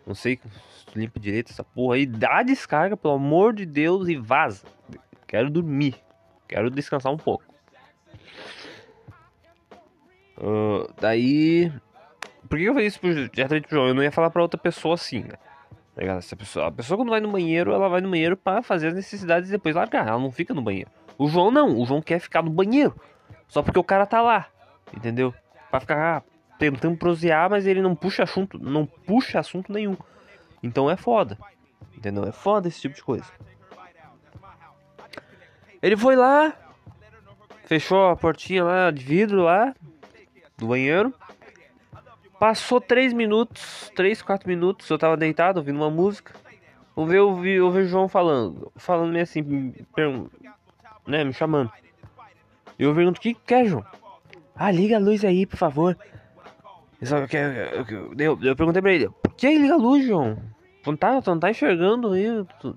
Não 0.07 0.15
sei 0.15 0.37
se 0.37 0.87
tu 0.87 0.99
limpa 0.99 1.21
direito 1.21 1.51
essa 1.51 1.63
porra 1.63 1.97
aí. 1.97 2.07
Dá 2.07 2.43
descarga, 2.43 2.97
pelo 2.97 3.15
amor 3.15 3.53
de 3.53 3.67
Deus, 3.67 4.09
e 4.09 4.17
vaza. 4.17 4.67
Quero 5.27 5.51
dormir. 5.51 5.95
Quero 6.49 6.71
descansar 6.71 7.13
um 7.13 7.17
pouco. 7.17 7.45
Uh, 10.39 10.91
daí. 10.99 11.71
Por 12.49 12.59
que 12.59 12.65
eu 12.65 12.73
falei 12.73 12.89
isso 12.89 12.99
pro 12.99 13.13
João? 13.71 13.89
Eu 13.89 13.95
não 13.95 14.03
ia 14.03 14.11
falar 14.11 14.31
pra 14.31 14.43
outra 14.43 14.59
pessoa 14.59 14.95
assim, 14.95 15.21
né? 15.21 15.35
Tá 15.95 16.03
Essa 16.03 16.35
pessoa, 16.35 16.67
a 16.69 16.73
pessoa 16.73 16.97
quando 16.97 17.11
vai 17.11 17.21
no 17.21 17.31
banheiro, 17.31 17.73
ela 17.73 17.89
vai 17.89 18.01
no 18.01 18.11
banheiro 18.11 18.37
para 18.37 18.63
fazer 18.63 18.89
as 18.89 18.95
necessidades 18.95 19.51
e 19.51 19.53
depois 19.53 19.77
largar. 19.77 20.09
Ela 20.09 20.19
não 20.19 20.33
fica 20.33 20.55
no 20.55 20.63
banheiro. 20.63 20.91
O 21.19 21.29
João 21.29 21.51
não. 21.51 21.79
O 21.79 21.85
João 21.85 22.01
quer 22.01 22.19
ficar 22.19 22.43
no 22.43 22.51
banheiro. 22.51 22.95
Só 23.51 23.63
porque 23.63 23.79
o 23.79 23.85
cara 23.85 24.07
tá 24.07 24.23
lá, 24.23 24.47
entendeu? 24.97 25.35
Pra 25.71 25.81
ficar 25.81 26.23
tentando 26.57 26.97
prosear, 26.97 27.51
mas 27.51 27.67
ele 27.67 27.83
não 27.83 27.97
puxa 27.97 28.23
assunto, 28.23 28.59
não 28.59 28.87
puxa 28.87 29.41
assunto 29.41 29.73
nenhum. 29.73 29.97
Então 30.63 30.89
é 30.89 30.97
foda. 30.97 31.37
Entendeu? 31.97 32.25
É 32.25 32.33
foda 32.33 32.69
esse 32.69 32.81
tipo 32.81 32.95
de 32.95 33.03
coisa. 33.03 33.27
Ele 35.83 35.97
foi 35.97 36.15
lá, 36.15 36.55
fechou 37.65 38.09
a 38.09 38.17
portinha 38.17 38.63
lá 38.63 38.91
de 38.93 39.05
vidro 39.05 39.43
lá 39.43 39.75
do 40.57 40.69
banheiro. 40.69 41.13
Passou 42.39 42.81
3 42.81 43.13
minutos, 43.13 43.91
3, 43.97 44.23
4 44.23 44.49
minutos, 44.49 44.89
eu 44.89 44.97
tava 44.97 45.17
deitado 45.17 45.59
ouvindo 45.59 45.77
uma 45.77 45.91
música. 45.91 46.35
Eu 46.97 47.05
vi, 47.05 47.17
eu 47.17 47.35
vi, 47.35 47.51
eu 47.55 47.71
vi 47.71 47.81
o 47.81 47.89
João 47.89 48.09
falando, 48.09 48.73
falando 48.77 49.17
assim, 49.17 49.75
né, 51.07 51.25
me 51.25 51.33
chamando. 51.33 51.73
Eu 52.81 52.95
pergunto, 52.95 53.19
o 53.19 53.21
que 53.21 53.35
quer, 53.35 53.67
João? 53.67 53.85
Ah, 54.57 54.71
liga 54.71 54.97
a 54.97 54.99
luz 54.99 55.23
aí, 55.23 55.45
por 55.45 55.59
favor. 55.59 55.99
Eu, 56.99 58.09
eu, 58.19 58.39
eu 58.43 58.57
perguntei 58.57 58.81
pra 58.81 58.93
ele, 58.93 59.11
por 59.23 59.35
que 59.35 59.59
liga 59.59 59.75
a 59.75 59.77
luz, 59.77 60.07
João? 60.07 60.39
Tu 60.83 60.91
não 60.91 60.97
tá, 60.97 61.21
tu 61.21 61.31
não 61.31 61.39
tá 61.39 61.51
enxergando 61.51 62.13
aí? 62.13 62.27
Tu... 62.59 62.75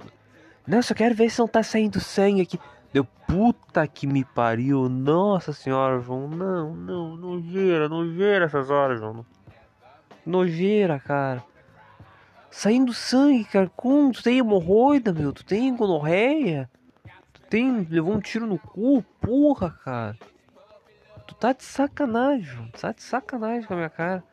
Não, 0.67 0.81
só 0.81 0.93
quero 0.93 1.15
ver 1.15 1.29
se 1.29 1.39
não 1.39 1.47
tá 1.47 1.63
saindo 1.63 2.01
sangue 2.01 2.41
aqui. 2.41 2.59
Deu 2.91 3.05
puta 3.05 3.87
que 3.87 4.05
me 4.05 4.25
pariu. 4.25 4.89
Nossa 4.89 5.53
senhora, 5.53 6.01
João. 6.01 6.27
Não, 6.27 6.75
não, 6.75 7.15
nojeira, 7.15 7.87
nojeira 7.87 8.43
essas 8.43 8.69
horas, 8.69 8.99
João. 8.99 9.25
Nojeira, 10.25 10.99
cara. 10.99 11.41
Saindo 12.51 12.93
sangue, 12.93 13.45
cara. 13.45 13.71
Como? 13.73 14.11
Tu 14.11 14.21
tem 14.21 14.37
hemorroida, 14.37 15.13
meu? 15.13 15.31
Tu 15.31 15.45
tem 15.45 15.73
gonorreia? 15.73 16.69
Tem, 17.53 17.87
levou 17.87 18.15
um 18.15 18.19
tiro 18.19 18.47
no 18.47 18.57
cu, 18.57 19.03
porra, 19.21 19.69
cara. 19.83 20.17
Tu 21.27 21.35
tá 21.35 21.53
de 21.53 21.63
sacanagem, 21.63 22.67
tá 22.81 22.91
de 22.91 23.03
sacanagem 23.03 23.67
com 23.67 23.75
a 23.75 23.77
minha 23.77 23.89
cara. 23.91 24.23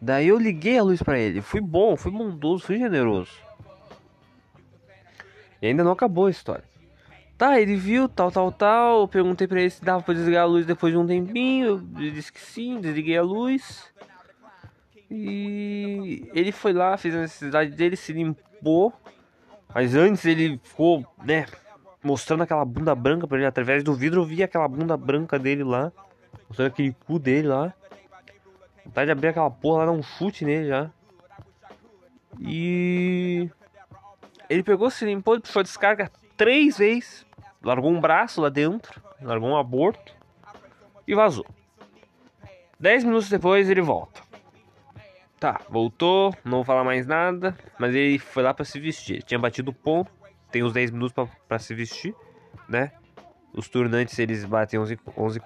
Daí 0.00 0.28
eu 0.28 0.38
liguei 0.38 0.78
a 0.78 0.84
luz 0.84 1.02
para 1.02 1.18
ele. 1.18 1.40
Fui 1.40 1.60
bom, 1.60 1.96
fui 1.96 2.12
bondoso, 2.12 2.64
fui 2.64 2.78
generoso. 2.78 3.32
E 5.60 5.66
ainda 5.66 5.82
não 5.82 5.90
acabou 5.90 6.26
a 6.26 6.30
história. 6.30 6.62
Tá, 7.36 7.60
ele 7.60 7.74
viu, 7.74 8.08
tal, 8.08 8.30
tal, 8.30 8.52
tal. 8.52 9.00
Eu 9.00 9.08
perguntei 9.08 9.48
pra 9.48 9.60
ele 9.60 9.70
se 9.70 9.84
dava 9.84 10.04
pra 10.04 10.14
desligar 10.14 10.44
a 10.44 10.46
luz 10.46 10.64
depois 10.64 10.92
de 10.92 10.98
um 10.98 11.08
tempinho. 11.08 11.90
Ele 11.96 12.12
disse 12.12 12.32
que 12.32 12.40
sim, 12.40 12.80
desliguei 12.80 13.16
a 13.16 13.22
luz. 13.22 13.92
E 15.10 16.30
ele 16.32 16.52
foi 16.52 16.72
lá, 16.72 16.96
fez 16.96 17.16
a 17.16 17.20
necessidade 17.20 17.72
dele, 17.72 17.96
se 17.96 18.12
limpou. 18.12 18.92
Mas 19.74 19.96
antes 19.96 20.24
ele 20.24 20.60
ficou, 20.62 21.04
né, 21.24 21.44
mostrando 22.02 22.42
aquela 22.42 22.64
bunda 22.64 22.94
branca 22.94 23.26
pra 23.26 23.38
ele. 23.38 23.46
Através 23.46 23.82
do 23.82 23.94
vidro 23.94 24.20
eu 24.20 24.24
via 24.24 24.44
aquela 24.44 24.68
bunda 24.68 24.96
branca 24.96 25.38
dele 25.38 25.64
lá. 25.64 25.92
Mostrando 26.48 26.68
aquele 26.68 26.96
cu 27.06 27.18
dele 27.18 27.48
lá. 27.48 27.72
Vontade 28.84 29.06
de 29.06 29.12
abrir 29.12 29.28
aquela 29.28 29.50
porra 29.50 29.78
lá, 29.78 29.86
dar 29.86 29.92
um 29.92 30.02
chute 30.02 30.44
nele 30.44 30.68
já. 30.68 30.90
E. 32.40 33.50
Ele 34.48 34.62
pegou, 34.62 34.90
se 34.90 35.04
limpou, 35.04 35.40
puxou 35.40 35.60
a 35.60 35.62
descarga 35.62 36.10
três 36.36 36.78
vezes. 36.78 37.26
Largou 37.62 37.90
um 37.90 38.00
braço 38.00 38.40
lá 38.40 38.48
dentro. 38.48 39.02
Largou 39.20 39.50
um 39.50 39.56
aborto. 39.56 40.14
E 41.06 41.14
vazou. 41.14 41.46
Dez 42.80 43.02
minutos 43.02 43.28
depois 43.28 43.68
ele 43.68 43.80
volta. 43.80 44.22
Tá, 45.38 45.60
voltou, 45.68 46.34
não 46.44 46.58
vou 46.58 46.64
falar 46.64 46.82
mais 46.82 47.06
nada, 47.06 47.56
mas 47.78 47.94
ele 47.94 48.18
foi 48.18 48.42
lá 48.42 48.52
para 48.52 48.64
se 48.64 48.80
vestir. 48.80 49.14
Ele 49.14 49.22
tinha 49.22 49.38
batido 49.38 49.70
o 49.70 49.74
ponto, 49.74 50.10
tem 50.50 50.62
uns 50.62 50.72
10 50.72 50.90
minutos 50.90 51.26
para 51.46 51.58
se 51.58 51.74
vestir, 51.74 52.14
né? 52.68 52.92
Os 53.52 53.68
turnantes 53.68 54.18
eles 54.18 54.44
batem 54.44 54.80
11h40. 54.80 55.06
11 55.16 55.38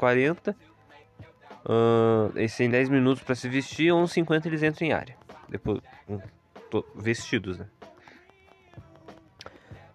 uh, 1.65 2.33
eles 2.37 2.57
têm 2.57 2.69
10 2.69 2.89
minutos 2.89 3.23
para 3.23 3.35
se 3.35 3.49
vestir, 3.49 3.93
11h50 3.93 4.47
eles 4.47 4.63
entram 4.63 4.87
em 4.87 4.93
área. 4.93 5.17
Depois, 5.49 5.81
um, 6.09 6.21
vestidos, 6.95 7.59
né? 7.59 7.67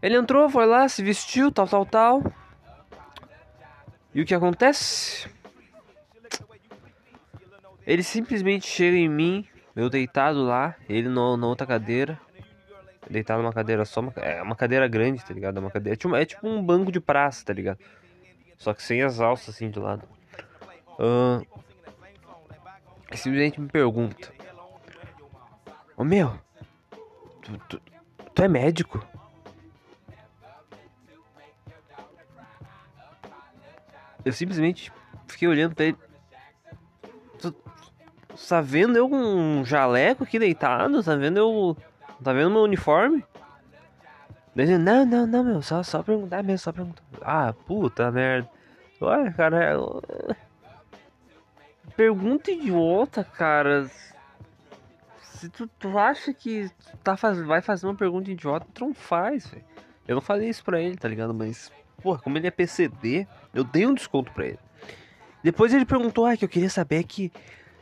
Ele 0.02 0.15
entrou, 0.15 0.50
foi 0.50 0.65
lá, 0.65 0.88
se 0.88 1.04
vestiu, 1.04 1.52
tal, 1.52 1.67
tal, 1.67 1.86
tal. 1.86 2.34
E 4.13 4.22
o 4.22 4.26
que 4.26 4.34
acontece? 4.34 5.30
Ele 7.86 8.04
simplesmente 8.04 8.67
chega 8.67 8.98
em 8.98 9.10
mim 9.10 9.48
eu 9.78 9.91
deitado 9.91 10.43
lá, 10.43 10.76
ele 10.89 11.08
na 11.08 11.46
outra 11.46 11.67
cadeira. 11.67 12.20
Deitado 13.10 13.41
numa 13.41 13.54
cadeira 13.54 13.86
só, 13.86 14.02
uma, 14.02 14.13
é 14.17 14.41
uma 14.41 14.56
cadeira 14.56 14.88
grande, 14.88 15.24
tá 15.24 15.34
ligado? 15.34 15.58
É 15.58 15.60
uma 15.60 15.72
cadeira, 15.72 15.93
é 15.93 15.98
tipo, 15.98 16.15
é 16.15 16.26
tipo 16.26 16.48
um 16.48 16.62
banco 16.62 16.91
de 16.91 17.00
praça, 17.00 17.46
tá 17.46 17.54
ligado? 17.54 17.80
Só 18.58 18.74
que 18.74 18.84
sem 18.84 19.02
as 19.02 19.20
alças 19.20 19.56
assim 19.56 19.70
de 19.70 19.80
lado. 19.80 20.08
Uh, 21.00 21.46
simplesmente 23.13 23.62
me 23.62 23.67
pergunta: 23.67 24.32
Ô 25.96 26.04
meu, 26.04 26.38
tu, 27.41 27.58
tu, 27.70 27.82
tu 28.34 28.43
é 28.43 28.48
médico? 28.48 29.06
Eu 34.26 34.34
simplesmente 34.34 34.91
fiquei 35.28 35.48
olhando 35.48 35.74
pra 35.74 35.86
ele. 35.86 35.98
Tá 38.48 38.62
vendo 38.62 38.98
eu 38.98 39.10
com 39.10 39.17
um 39.17 39.65
jaleco 39.65 40.24
aqui 40.24 40.38
deitado? 40.38 41.04
Tá 41.04 41.15
vendo 41.15 41.38
eu. 41.38 41.78
Tá 42.23 42.34
vendo 42.34 42.49
meu 42.49 42.62
uniforme? 42.63 43.23
Não, 44.56 45.06
não, 45.06 45.27
não, 45.27 45.43
meu, 45.43 45.62
só, 45.62 45.84
só 45.84 46.01
perguntar 46.01 46.41
mesmo, 46.43 46.58
só 46.58 46.71
perguntar. 46.71 47.03
Ah, 47.21 47.53
puta 47.53 48.12
merda. 48.12 48.49
Olha, 48.99 49.32
cara. 49.32 49.73
Eu... 49.73 50.01
Pergunta 51.95 52.51
idiota, 52.51 53.23
cara. 53.23 53.89
Se 55.21 55.49
tu, 55.49 55.67
tu 55.67 55.97
acha 55.99 56.34
que 56.34 56.71
tá 57.03 57.15
faz, 57.15 57.39
vai 57.39 57.62
fazer 57.62 57.86
uma 57.86 57.95
pergunta 57.95 58.32
idiota, 58.32 58.65
tu 58.73 58.86
não 58.86 58.93
faz, 58.93 59.45
velho. 59.45 59.63
Eu 60.08 60.15
não 60.15 60.21
falei 60.21 60.49
isso 60.49 60.63
pra 60.63 60.82
ele, 60.82 60.97
tá 60.97 61.08
ligado? 61.08 61.34
Mas, 61.34 61.71
porra, 62.01 62.19
como 62.19 62.38
ele 62.38 62.47
é 62.47 62.51
PCD, 62.51 63.27
eu 63.53 63.63
dei 63.63 63.86
um 63.86 63.93
desconto 63.93 64.32
pra 64.32 64.47
ele. 64.47 64.60
Depois 65.43 65.73
ele 65.73 65.86
perguntou, 65.86 66.25
ah, 66.25 66.36
que 66.36 66.43
eu 66.43 66.49
queria 66.49 66.69
saber 66.69 67.03
que. 67.03 67.32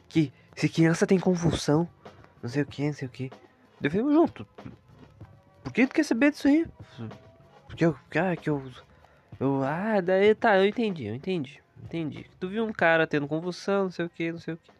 que 0.09 0.33
se 0.55 0.67
criança 0.67 1.07
tem 1.07 1.19
convulsão, 1.19 1.87
não 2.41 2.49
sei 2.49 2.63
o 2.63 2.65
que, 2.65 2.85
não 2.85 2.93
sei 2.93 3.07
o 3.07 3.11
que. 3.11 3.31
Devemos 3.85 4.15
junto. 4.15 4.47
Por 5.63 5.71
que 5.71 5.85
tu 5.85 5.93
quer 5.93 6.03
saber 6.03 6.31
disso 6.31 6.47
aí? 6.47 6.65
Porque 7.67 7.85
eu. 7.85 7.95
Ah, 8.15 8.35
que 8.35 8.49
eu. 8.49 8.63
Eu. 9.39 9.61
Ah, 9.63 10.01
daí 10.01 10.33
tá, 10.33 10.57
eu 10.57 10.65
entendi, 10.65 11.05
eu 11.05 11.13
entendi. 11.13 11.61
Entendi. 11.83 12.25
Tu 12.39 12.49
viu 12.49 12.65
um 12.65 12.73
cara 12.73 13.05
tendo 13.05 13.27
convulsão, 13.27 13.83
não 13.83 13.91
sei 13.91 14.05
o 14.05 14.09
que, 14.09 14.31
não 14.31 14.39
sei 14.39 14.55
o 14.55 14.57
que. 14.57 14.71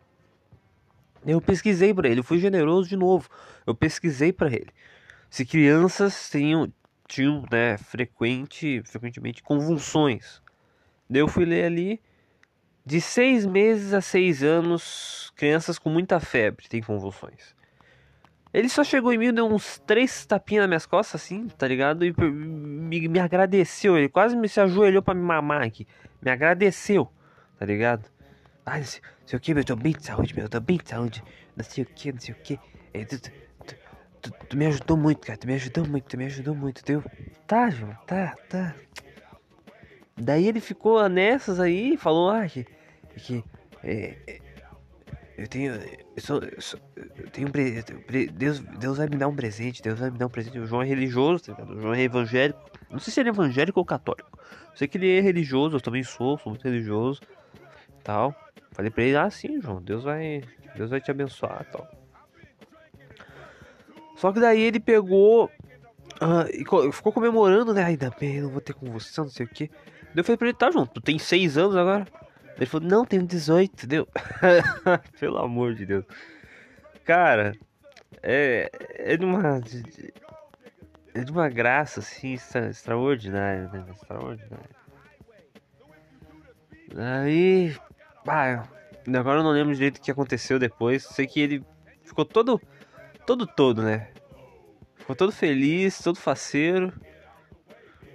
Eu 1.23 1.39
pesquisei 1.39 1.93
para 1.93 2.09
ele, 2.09 2.21
eu 2.21 2.23
fui 2.23 2.39
generoso 2.39 2.89
de 2.89 2.95
novo. 2.95 3.29
Eu 3.67 3.75
pesquisei 3.75 4.33
para 4.33 4.47
ele. 4.47 4.69
Se 5.29 5.45
crianças 5.45 6.27
tinham, 6.31 6.73
tinham 7.07 7.45
né, 7.51 7.77
frequente, 7.77 8.81
frequentemente 8.85 9.43
convulsões. 9.43 10.41
Daí 11.07 11.21
eu 11.21 11.27
fui 11.27 11.45
ler 11.45 11.65
ali 11.65 12.01
de 12.83 12.99
seis 12.99 13.45
meses 13.45 13.93
a 13.93 14.01
seis 14.01 14.41
anos, 14.41 15.31
crianças 15.35 15.77
com 15.77 15.91
muita 15.91 16.19
febre 16.19 16.67
têm 16.67 16.81
convulsões. 16.81 17.53
Ele 18.55 18.69
só 18.69 18.85
chegou 18.85 19.11
em 19.11 19.17
mim, 19.17 19.33
deu 19.33 19.45
uns 19.45 19.79
três 19.79 20.25
tapinhas 20.25 20.61
nas 20.61 20.69
minhas 20.69 20.85
costas, 20.85 21.21
assim, 21.21 21.49
tá 21.49 21.67
ligado? 21.67 22.05
E 22.05 22.13
me, 22.17 23.05
me 23.09 23.19
agradeceu. 23.19 23.97
Ele 23.97 24.07
quase 24.07 24.33
me 24.33 24.47
se 24.47 24.61
ajoelhou 24.61 25.01
pra 25.03 25.13
me 25.13 25.19
mamar 25.19 25.63
aqui. 25.63 25.85
Me 26.21 26.31
agradeceu, 26.31 27.11
tá 27.59 27.65
ligado? 27.65 28.09
Ah, 28.65 28.77
não 28.77 28.85
sei, 28.85 29.01
não 29.01 29.27
sei 29.27 29.37
o 29.37 29.41
que, 29.41 29.51
eu 29.51 29.65
tô 29.65 29.75
bem 29.75 29.91
de 29.91 30.05
saúde, 30.05 30.33
meu, 30.33 30.45
eu 30.45 30.49
tô 30.49 30.61
bem 30.61 30.77
de 30.77 30.89
saúde. 30.89 31.21
Não 31.53 31.65
sei 31.65 31.83
o 31.83 31.87
que, 31.87 32.13
não 32.13 32.19
sei 32.21 32.33
o 32.33 32.37
que. 32.37 32.57
É, 32.93 33.03
tu, 33.03 33.19
tu, 33.19 33.31
tu, 34.21 34.31
tu, 34.47 34.57
me 34.57 34.67
ajudou 34.67 34.95
muito, 34.95 35.27
cara. 35.27 35.37
Tu 35.37 35.47
me 35.47 35.55
ajudou 35.55 35.85
muito, 35.85 36.05
tu 36.05 36.17
me 36.17 36.25
ajudou 36.25 36.55
muito, 36.55 36.85
deu? 36.85 37.03
Tá, 37.45 37.69
João, 37.69 37.93
tá, 38.07 38.37
tá. 38.47 38.73
Daí 40.15 40.47
ele 40.47 40.61
ficou 40.61 41.09
nessas 41.09 41.59
aí, 41.59 41.97
falou, 41.97 42.29
ah, 42.29 42.47
que, 42.47 42.65
que 43.17 43.43
é, 43.83 44.17
é, 44.25 44.39
eu 45.37 45.47
tenho, 45.47 45.73
eu 45.73 46.21
sou, 46.21 46.39
eu 46.39 46.61
sou, 46.61 46.79
eu 46.95 47.29
tenho 47.29 47.49
Deus, 48.33 48.59
Deus 48.59 48.97
vai 48.97 49.07
me 49.07 49.17
dar 49.17 49.27
um 49.27 49.35
presente, 49.35 49.81
Deus 49.81 49.99
vai 49.99 50.09
me 50.09 50.17
dar 50.17 50.27
um 50.27 50.29
presente. 50.29 50.57
O 50.57 50.65
João 50.65 50.81
é 50.81 50.85
religioso, 50.85 51.43
tá 51.43 51.51
ligado? 51.51 51.77
O 51.77 51.81
João 51.81 51.93
é 51.93 52.01
evangélico. 52.01 52.59
Não 52.89 52.99
sei 52.99 53.11
se 53.11 53.19
ele 53.19 53.29
é 53.29 53.31
evangélico 53.33 53.79
ou 53.79 53.85
católico. 53.85 54.29
Eu 54.71 54.77
sei 54.77 54.87
que 54.87 54.97
ele 54.97 55.17
é 55.17 55.19
religioso, 55.19 55.75
eu 55.75 55.81
também 55.81 56.03
sou, 56.03 56.37
sou 56.37 56.51
muito 56.51 56.63
religioso, 56.63 57.21
tal. 58.03 58.33
Falei 58.71 58.89
pra 58.89 59.03
ele, 59.03 59.17
ah, 59.17 59.29
sim, 59.29 59.59
João, 59.59 59.81
Deus 59.81 60.03
vai, 60.03 60.41
Deus 60.75 60.89
vai 60.89 61.01
te 61.01 61.11
abençoar, 61.11 61.65
tal. 61.69 61.85
Só 64.15 64.31
que 64.31 64.39
daí 64.39 64.61
ele 64.61 64.79
pegou 64.79 65.45
uh, 66.21 66.47
e 66.53 66.91
ficou 66.93 67.11
comemorando, 67.11 67.73
né? 67.73 67.83
Ainda 67.83 68.09
bem, 68.17 68.41
não 68.41 68.49
vou 68.49 68.61
ter 68.61 68.73
convulsão, 68.73 69.25
não 69.25 69.31
sei 69.31 69.45
o 69.45 69.49
que. 69.49 69.69
Eu 70.15 70.23
falei 70.23 70.37
pra 70.37 70.47
ele, 70.47 70.57
tá, 70.57 70.71
João, 70.71 70.85
tu 70.85 71.01
tem 71.01 71.19
seis 71.19 71.57
anos 71.57 71.75
agora? 71.75 72.07
Ele 72.55 72.65
falou, 72.65 72.87
não, 72.87 73.05
tenho 73.05 73.25
18, 73.25 73.71
entendeu? 73.73 74.07
Pelo 75.19 75.37
amor 75.39 75.75
de 75.75 75.85
Deus. 75.85 76.05
Cara, 77.03 77.53
é, 78.23 78.69
é 78.95 79.17
de 79.17 79.25
uma. 79.25 79.61
É 81.13 81.23
de 81.23 81.31
uma 81.31 81.49
graça, 81.49 81.99
assim, 81.99 82.33
extra, 82.33 82.69
extraordinária, 82.69 83.69
né? 83.69 83.85
Extraordinária. 83.91 84.69
Aí. 86.97 87.75
Ah, 88.27 88.63
agora 89.17 89.39
eu 89.39 89.43
não 89.43 89.51
lembro 89.51 89.73
direito 89.73 89.97
o 89.97 90.01
que 90.01 90.11
aconteceu 90.11 90.57
depois. 90.57 91.03
Sei 91.03 91.27
que 91.27 91.39
ele 91.39 91.63
ficou 92.03 92.25
todo. 92.25 92.61
Todo, 93.25 93.45
todo, 93.45 93.81
né? 93.81 94.11
Ficou 94.95 95.15
todo 95.15 95.31
feliz, 95.31 95.99
todo 95.99 96.17
faceiro. 96.17 96.93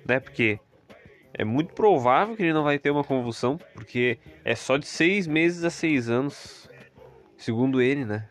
Né? 0.06 0.18
Porque 0.18 0.58
é 1.40 1.44
muito 1.44 1.72
provável 1.72 2.36
que 2.36 2.42
ele 2.42 2.52
não 2.52 2.62
vai 2.62 2.78
ter 2.78 2.90
uma 2.90 3.02
convulsão, 3.02 3.58
porque 3.72 4.18
é 4.44 4.54
só 4.54 4.76
de 4.76 4.86
seis 4.86 5.26
meses 5.26 5.64
a 5.64 5.70
seis 5.70 6.10
anos, 6.10 6.68
segundo 7.38 7.80
ele, 7.80 8.04
né? 8.04 8.28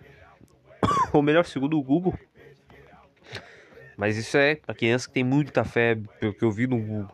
Ou 1.12 1.24
melhor, 1.24 1.44
segundo 1.44 1.76
o 1.76 1.82
Google. 1.82 2.14
Mas 3.98 4.16
isso 4.16 4.38
é 4.38 4.58
pra 4.58 4.76
criança 4.76 5.08
que 5.08 5.14
tem 5.16 5.24
muita 5.24 5.64
febre, 5.64 6.08
pelo 6.20 6.36
que 6.36 6.44
eu 6.44 6.52
vi 6.52 6.68
no 6.68 6.78
Google, 6.78 7.12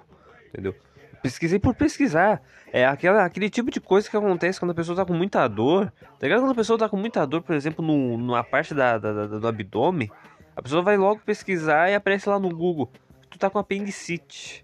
entendeu? 0.49 0.75
Pesquisei 1.23 1.59
por 1.59 1.73
pesquisar. 1.73 2.41
É 2.73 2.85
aquela, 2.85 3.23
aquele 3.23 3.49
tipo 3.49 3.71
de 3.71 3.79
coisa 3.79 4.09
que 4.09 4.17
acontece 4.17 4.59
quando 4.59 4.71
a 4.71 4.75
pessoa 4.75 4.97
tá 4.97 5.05
com 5.05 5.13
muita 5.13 5.47
dor. 5.47 5.93
Tá 6.19 6.27
ligado? 6.27 6.41
Quando 6.41 6.51
a 6.51 6.55
pessoa 6.55 6.77
tá 6.77 6.89
com 6.89 6.97
muita 6.97 7.25
dor, 7.25 7.41
por 7.41 7.55
exemplo, 7.55 7.83
no, 7.83 8.17
numa 8.17 8.43
parte 8.43 8.73
da, 8.73 8.97
da, 8.97 9.13
da, 9.13 9.39
do 9.39 9.47
abdômen, 9.47 10.11
a 10.57 10.61
pessoa 10.61 10.81
vai 10.81 10.97
logo 10.97 11.21
pesquisar 11.21 11.89
e 11.89 11.95
aparece 11.95 12.27
lá 12.27 12.37
no 12.37 12.49
Google. 12.49 12.91
Tu 13.29 13.39
tá 13.39 13.49
com 13.49 13.57
apendicite, 13.57 14.61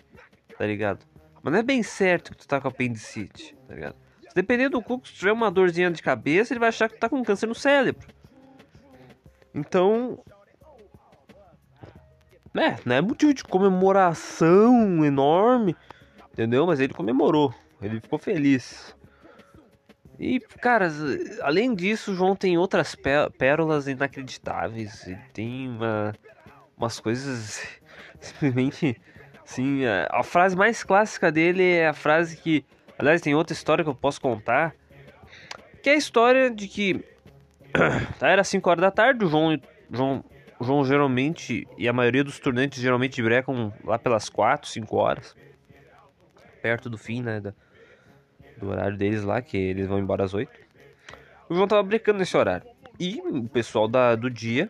tá 0.58 0.66
ligado? 0.68 1.10
Mas 1.42 1.52
não 1.52 1.60
é 1.60 1.64
bem 1.64 1.82
certo 1.82 2.32
que 2.32 2.38
tu 2.38 2.48
tá 2.48 2.62
com 2.62 2.68
apendicite, 2.68 3.56
tá 3.68 3.74
ligado? 3.74 3.96
Dependendo 4.34 4.80
do 4.80 4.84
cu, 4.84 5.02
se 5.04 5.14
tiver 5.14 5.32
uma 5.32 5.52
dorzinha 5.52 5.92
de 5.92 6.02
cabeça, 6.02 6.54
ele 6.54 6.60
vai 6.60 6.70
achar 6.70 6.88
que 6.88 6.96
tu 6.96 7.00
tá 7.00 7.10
com 7.10 7.24
câncer 7.24 7.48
no 7.48 7.56
cérebro. 7.56 8.08
Então. 9.54 10.24
É, 12.54 12.78
não 12.86 12.96
é 12.96 13.02
motivo 13.02 13.34
de 13.34 13.44
comemoração 13.44 15.06
enorme, 15.06 15.76
entendeu? 16.32 16.66
Mas 16.68 16.80
ele 16.80 16.94
comemorou, 16.94 17.54
ele 17.82 18.00
ficou 18.02 18.20
feliz. 18.20 18.96
E, 20.20 20.40
cara, 20.40 20.88
além 21.42 21.74
disso, 21.74 22.12
o 22.12 22.16
João 22.16 22.36
tem 22.36 22.58
outras 22.58 22.96
pérolas 23.38 23.88
inacreditáveis. 23.88 25.08
Ele 25.08 25.18
tem 25.34 25.68
uma, 25.68 26.14
umas 26.78 27.00
coisas 27.00 27.66
simplesmente 28.20 29.02
Sim, 29.52 29.84
é, 29.84 30.08
a 30.10 30.24
frase 30.24 30.56
mais 30.56 30.82
clássica 30.82 31.30
dele 31.30 31.62
é 31.62 31.90
a 31.90 31.94
frase 31.94 32.38
que, 32.38 32.64
aliás, 32.98 33.20
tem 33.20 33.36
outra 33.36 33.52
história 33.52 33.84
que 33.84 33.90
eu 33.90 33.94
posso 33.94 34.22
contar, 34.22 34.74
que 35.84 35.90
é 35.90 35.94
a 35.94 35.98
história 35.98 36.50
de 36.50 36.70
que 36.70 37.04
tá, 38.18 38.30
era 38.30 38.46
5 38.46 38.70
horas 38.70 38.82
da 38.82 38.90
tarde, 38.90 39.26
o 39.26 39.28
João, 39.28 39.60
João, 39.92 40.24
João 40.62 40.86
geralmente 40.86 41.68
e 41.78 41.86
a 41.86 41.92
maioria 41.92 42.24
dos 42.24 42.40
turnantes 42.40 42.82
geralmente 42.82 43.22
brecam 43.22 43.74
lá 43.84 44.00
pelas 44.00 44.30
4, 44.30 44.70
5 44.70 44.96
horas. 44.96 45.36
perto 46.62 46.90
do 46.90 46.98
fim, 46.98 47.22
né? 47.22 47.42
Do 47.42 48.70
horário 48.70 48.96
deles 48.96 49.22
lá, 49.22 49.42
que 49.42 49.58
eles 49.58 49.86
vão 49.86 50.00
embora 50.00 50.24
às 50.24 50.34
8. 50.34 50.50
O 51.50 51.56
João 51.56 51.68
tava 51.68 51.84
brincando 51.84 52.20
nesse 52.20 52.38
horário. 52.38 52.66
E 52.98 53.20
o 53.20 53.50
pessoal 53.50 53.90
da, 53.90 54.16
do 54.16 54.30
dia 54.30 54.70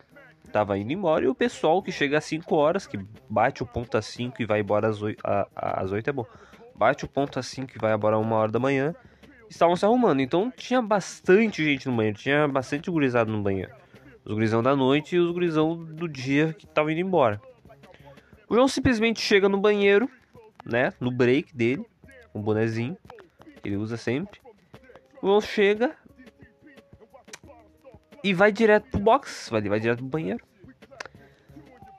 tava 0.52 0.78
indo 0.78 0.92
embora. 0.92 1.24
E 1.24 1.28
o 1.28 1.34
pessoal 1.34 1.82
que 1.82 1.90
chega 1.90 2.18
às 2.18 2.24
5 2.24 2.54
horas, 2.54 2.86
que 2.86 2.98
bate 3.28 3.62
o 3.62 3.66
ponto 3.66 3.96
às 3.96 4.06
5 4.06 4.40
e 4.42 4.46
vai 4.46 4.60
embora 4.60 4.88
às 4.88 5.00
8. 5.00 5.20
A, 5.24 5.48
às 5.54 5.90
8 5.90 6.10
é 6.10 6.12
bom. 6.12 6.26
Bate 6.74 7.04
o 7.04 7.08
ponto 7.08 7.38
às 7.38 7.46
5 7.46 7.72
e 7.74 7.78
vai 7.78 7.94
embora 7.94 8.18
uma 8.18 8.36
hora 8.36 8.52
da 8.52 8.58
manhã. 8.58 8.94
Estavam 9.48 9.74
se 9.74 9.84
arrumando. 9.84 10.20
Então 10.20 10.52
tinha 10.54 10.80
bastante 10.82 11.64
gente 11.64 11.88
no 11.88 11.96
banheiro. 11.96 12.18
Tinha 12.18 12.46
bastante 12.46 12.90
gurizado 12.90 13.32
no 13.32 13.42
banheiro. 13.42 13.72
Os 14.24 14.32
gurizão 14.34 14.62
da 14.62 14.76
noite 14.76 15.16
e 15.16 15.18
os 15.18 15.32
gurizão 15.32 15.76
do 15.76 16.08
dia 16.08 16.52
que 16.52 16.64
estavam 16.64 16.90
indo 16.90 17.00
embora. 17.00 17.40
O 18.48 18.54
João 18.54 18.68
simplesmente 18.68 19.20
chega 19.20 19.48
no 19.48 19.58
banheiro, 19.58 20.08
né? 20.64 20.92
No 21.00 21.10
break 21.10 21.56
dele. 21.56 21.84
Um 22.34 22.40
bonezinho. 22.40 22.96
Que 23.62 23.68
ele 23.68 23.76
usa 23.76 23.96
sempre. 23.96 24.40
O 25.20 25.26
João 25.26 25.40
chega. 25.40 25.96
E 28.24 28.32
vai 28.32 28.52
direto 28.52 28.90
pro 28.90 29.00
box. 29.00 29.48
Vai, 29.50 29.60
vai 29.62 29.80
direto 29.80 29.98
pro 29.98 30.06
banheiro. 30.06 30.44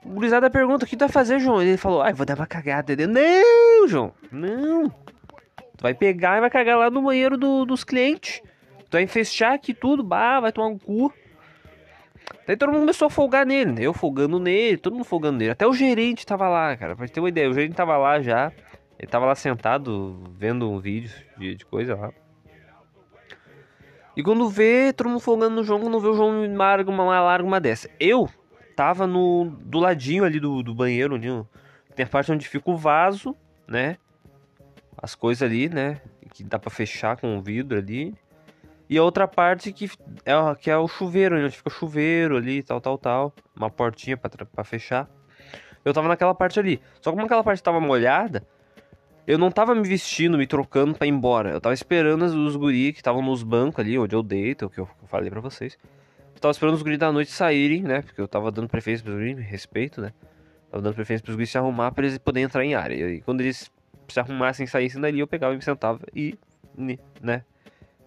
O 0.04 0.10
gurizada 0.10 0.50
pergunta: 0.50 0.84
O 0.84 0.88
que 0.88 0.96
tu 0.96 1.00
vai 1.00 1.08
fazer, 1.08 1.38
João? 1.38 1.62
Ele 1.62 1.76
falou: 1.76 2.02
Ai, 2.02 2.12
vou 2.12 2.26
dar 2.26 2.36
uma 2.36 2.46
cagada. 2.46 2.92
Ele, 2.92 3.06
não, 3.06 3.88
João, 3.88 4.12
não. 4.30 4.88
Tu 4.88 5.82
vai 5.82 5.94
pegar 5.94 6.38
e 6.38 6.40
vai 6.40 6.50
cagar 6.50 6.78
lá 6.78 6.90
no 6.90 7.02
banheiro 7.02 7.36
do, 7.36 7.64
dos 7.64 7.84
clientes. 7.84 8.40
Tu 8.88 8.92
vai 8.92 9.06
fechar 9.06 9.54
aqui 9.54 9.74
tudo, 9.74 10.02
bah, 10.02 10.40
vai 10.40 10.52
tomar 10.52 10.68
um 10.68 10.78
cu. 10.78 11.12
Daí 12.46 12.56
todo 12.56 12.70
mundo 12.70 12.80
começou 12.80 13.06
a 13.06 13.10
folgar 13.10 13.46
nele, 13.46 13.72
né? 13.72 13.82
eu 13.82 13.92
folgando 13.92 14.38
nele, 14.38 14.76
todo 14.76 14.92
mundo 14.92 15.04
folgando 15.04 15.38
nele. 15.38 15.50
Até 15.50 15.66
o 15.66 15.72
gerente 15.72 16.26
tava 16.26 16.48
lá, 16.48 16.76
cara, 16.76 16.94
pra 16.94 17.08
ter 17.08 17.20
uma 17.20 17.28
ideia. 17.28 17.48
O 17.48 17.54
gerente 17.54 17.74
tava 17.74 17.96
lá 17.96 18.20
já, 18.20 18.52
ele 18.98 19.10
tava 19.10 19.26
lá 19.26 19.34
sentado, 19.34 20.22
vendo 20.36 20.70
um 20.70 20.78
vídeo 20.78 21.10
de, 21.38 21.54
de 21.54 21.64
coisa 21.64 21.94
lá. 21.94 22.12
E 24.16 24.22
quando 24.22 24.48
vê, 24.48 24.92
todo 24.92 25.08
mundo 25.08 25.20
folgando 25.20 25.56
no 25.56 25.64
João, 25.64 25.80
quando 25.80 25.98
vê 25.98 26.08
o 26.08 26.14
João 26.14 26.56
larga 26.56 26.90
uma, 26.90 27.20
larga 27.20 27.46
uma 27.46 27.60
dessa. 27.60 27.90
Eu 27.98 28.28
tava 28.76 29.06
no 29.06 29.56
do 29.60 29.78
ladinho 29.78 30.24
ali 30.24 30.38
do, 30.38 30.62
do 30.62 30.74
banheiro, 30.74 31.16
onde 31.16 31.28
tem 31.94 32.04
a 32.04 32.08
parte 32.08 32.30
onde 32.30 32.48
fica 32.48 32.70
o 32.70 32.76
vaso, 32.76 33.36
né? 33.66 33.96
As 34.96 35.14
coisas 35.14 35.42
ali, 35.42 35.68
né? 35.68 36.00
Que 36.32 36.44
dá 36.44 36.58
pra 36.58 36.70
fechar 36.70 37.16
com 37.16 37.36
o 37.36 37.42
vidro 37.42 37.78
ali. 37.78 38.14
E 38.88 38.98
a 38.98 39.02
outra 39.02 39.26
parte 39.26 39.72
que 39.72 39.90
é, 40.24 40.54
que 40.60 40.70
é 40.70 40.76
o 40.76 40.86
chuveiro, 40.86 41.36
onde 41.36 41.56
fica 41.56 41.68
o 41.68 41.72
chuveiro 41.72 42.36
ali, 42.36 42.62
tal, 42.62 42.80
tal, 42.80 42.98
tal. 42.98 43.32
Uma 43.56 43.70
portinha 43.70 44.16
para 44.16 44.64
fechar. 44.64 45.08
Eu 45.84 45.92
tava 45.92 46.08
naquela 46.08 46.34
parte 46.34 46.58
ali. 46.60 46.80
Só 47.00 47.10
que 47.10 47.16
como 47.16 47.26
aquela 47.26 47.42
parte 47.42 47.62
tava 47.62 47.80
molhada, 47.80 48.46
eu 49.26 49.38
não 49.38 49.50
tava 49.50 49.74
me 49.74 49.86
vestindo, 49.86 50.36
me 50.36 50.46
trocando 50.46 50.94
para 50.94 51.06
ir 51.06 51.10
embora. 51.10 51.50
Eu 51.50 51.60
tava 51.60 51.74
esperando 51.74 52.22
os 52.24 52.56
guri 52.56 52.92
que 52.92 53.00
estavam 53.00 53.22
nos 53.22 53.42
bancos 53.42 53.80
ali, 53.80 53.98
onde 53.98 54.14
eu 54.14 54.22
deito, 54.22 54.66
o 54.66 54.70
que 54.70 54.78
eu 54.78 54.88
falei 55.06 55.30
para 55.30 55.40
vocês. 55.40 55.78
Eu 56.34 56.40
tava 56.40 56.52
esperando 56.52 56.74
os 56.74 56.82
guri 56.82 56.96
da 56.96 57.10
noite 57.10 57.30
saírem, 57.30 57.82
né? 57.82 58.02
Porque 58.02 58.20
eu 58.20 58.28
tava 58.28 58.50
dando 58.50 58.68
preferência 58.68 59.04
pros 59.04 59.16
guri, 59.16 59.34
respeito, 59.34 60.00
né? 60.00 60.12
Tava 60.70 60.82
dando 60.82 60.94
preferência 60.94 61.24
pros 61.24 61.36
guri 61.36 61.46
se 61.46 61.56
arrumar 61.56 61.92
para 61.92 62.04
eles 62.06 62.18
poderem 62.18 62.44
entrar 62.44 62.64
em 62.64 62.74
área. 62.74 63.10
E 63.10 63.20
quando 63.22 63.40
eles 63.40 63.70
se 64.08 64.20
arrumassem 64.20 64.64
e 64.64 64.68
saíssem 64.68 65.00
dali, 65.00 65.20
eu 65.20 65.26
pegava 65.26 65.54
e 65.54 65.56
me 65.56 65.62
sentava 65.62 66.00
e, 66.14 66.38
né? 66.76 67.42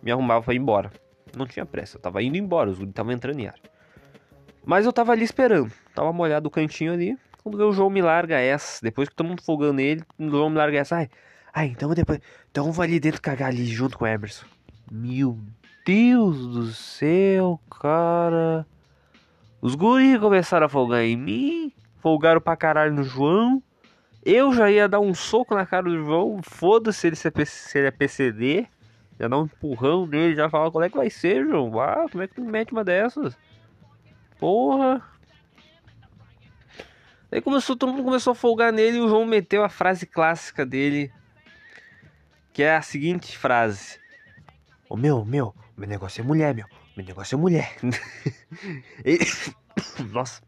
me 0.01 0.12
arrumava 0.12 0.43
pra 0.43 0.53
ir 0.53 0.58
embora. 0.58 0.91
Não 1.36 1.45
tinha 1.45 1.65
pressa, 1.65 1.97
eu 1.97 2.01
tava 2.01 2.21
indo 2.21 2.38
embora, 2.38 2.69
os 2.69 2.80
estavam 2.80 3.12
entrando 3.12 3.39
em 3.39 3.47
ar. 3.47 3.60
Mas 4.65 4.86
eu 4.86 4.93
tava 4.93 5.12
ali 5.12 5.23
esperando, 5.23 5.71
tava 5.93 6.12
molhado 6.12 6.47
o 6.47 6.51
cantinho 6.51 6.93
ali. 6.93 7.17
Quando 7.50 7.70
o 7.70 7.74
João 7.74 7.90
me 7.90 8.02
larga 8.02 8.40
essa, 8.40 8.80
depois 8.82 9.10
que 9.10 9.24
mundo 9.24 9.42
folgando 9.42 9.74
nele, 9.74 10.04
o 10.18 10.30
João 10.30 10.50
me 10.50 10.58
larga 10.58 10.80
essa. 10.80 10.98
Ai, 10.98 11.10
ai 11.54 11.68
então 11.68 11.94
depois. 11.94 12.20
Então 12.52 12.72
vou 12.72 12.84
ali 12.84 13.00
dentro 13.00 13.22
cagar 13.22 13.50
ali 13.50 13.66
junto 13.66 13.98
com 13.98 14.06
o 14.06 14.08
Emerson. 14.08 14.46
Meu 14.92 15.38
Deus 15.86 16.48
do 16.48 16.66
céu, 16.68 17.60
cara. 17.70 18.66
Os 19.62 19.76
guris 19.76 20.20
começaram 20.20 20.66
a 20.66 20.70
folgar 20.70 21.02
em 21.04 21.16
mim, 21.16 21.74
folgaram 22.00 22.40
pra 22.40 22.56
caralho 22.56 22.94
no 22.94 23.04
João. 23.04 23.62
Eu 24.24 24.54
já 24.54 24.70
ia 24.70 24.88
dar 24.88 25.00
um 25.00 25.14
soco 25.14 25.56
na 25.56 25.66
cara 25.66 25.84
do 25.84 25.98
João, 26.04 26.42
foda-se 26.44 27.08
ele 27.08 27.16
se 27.16 27.32
ele 27.78 27.88
é 27.88 27.92
PCD. 27.92 28.68
Já 29.20 29.28
dá 29.28 29.38
um 29.38 29.46
empurrão 29.46 30.06
nele, 30.06 30.36
já 30.36 30.50
fala 30.50 30.70
qual 30.70 30.84
é 30.84 30.90
que 30.90 30.98
vai 30.98 31.10
ser, 31.10 31.46
João. 31.46 31.80
Ah, 31.80 32.06
como 32.12 32.22
é 32.22 32.28
que 32.28 32.36
tu 32.36 32.44
mete 32.44 32.72
uma 32.72 32.84
dessas? 32.84 33.38
Porra. 34.40 35.02
Aí 37.32 37.42
começou, 37.42 37.76
todo 37.76 37.92
mundo 37.92 38.04
começou 38.04 38.32
a 38.32 38.36
folgar 38.36 38.72
nele 38.72 38.98
e 38.98 39.02
o 39.02 39.10
João 39.10 39.26
meteu 39.26 39.63
a 39.63 39.70
frase 39.70 40.06
clássica 40.06 40.66
dele. 40.66 41.12
Que 42.54 42.63
é 42.63 42.76
a 42.76 42.82
seguinte 42.82 43.38
frase. 43.38 44.00
Ô 44.90 44.94
oh, 44.94 44.98
meu, 44.98 45.24
meu, 45.26 45.54
meu 45.76 45.88
negócio 45.88 46.22
é 46.22 46.24
mulher, 46.24 46.56
meu. 46.56 46.66
Meu 46.96 47.06
negócio 47.06 47.36
é 47.36 47.38
mulher. 47.38 47.76
ele... 49.04 49.26
Nossa. 50.12 50.42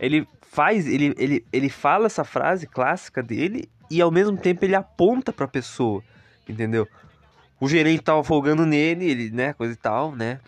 Ele 0.00 0.26
faz, 0.42 0.86
ele, 0.86 1.14
ele, 1.16 1.46
ele 1.52 1.68
fala 1.68 2.06
essa 2.06 2.24
frase 2.24 2.66
clássica 2.66 3.22
dele 3.22 3.70
e 3.90 4.00
ao 4.00 4.10
mesmo 4.10 4.36
tempo 4.36 4.64
ele 4.64 4.74
aponta 4.74 5.32
pra 5.32 5.46
pessoa. 5.46 6.02
Entendeu? 6.48 6.88
o 7.64 7.68
gerente 7.68 8.02
tava 8.02 8.22
folgando 8.22 8.66
nele, 8.66 9.10
ele, 9.10 9.30
né, 9.30 9.52
coisa 9.54 9.72
e 9.72 9.76
tal, 9.76 10.14
né? 10.14 10.38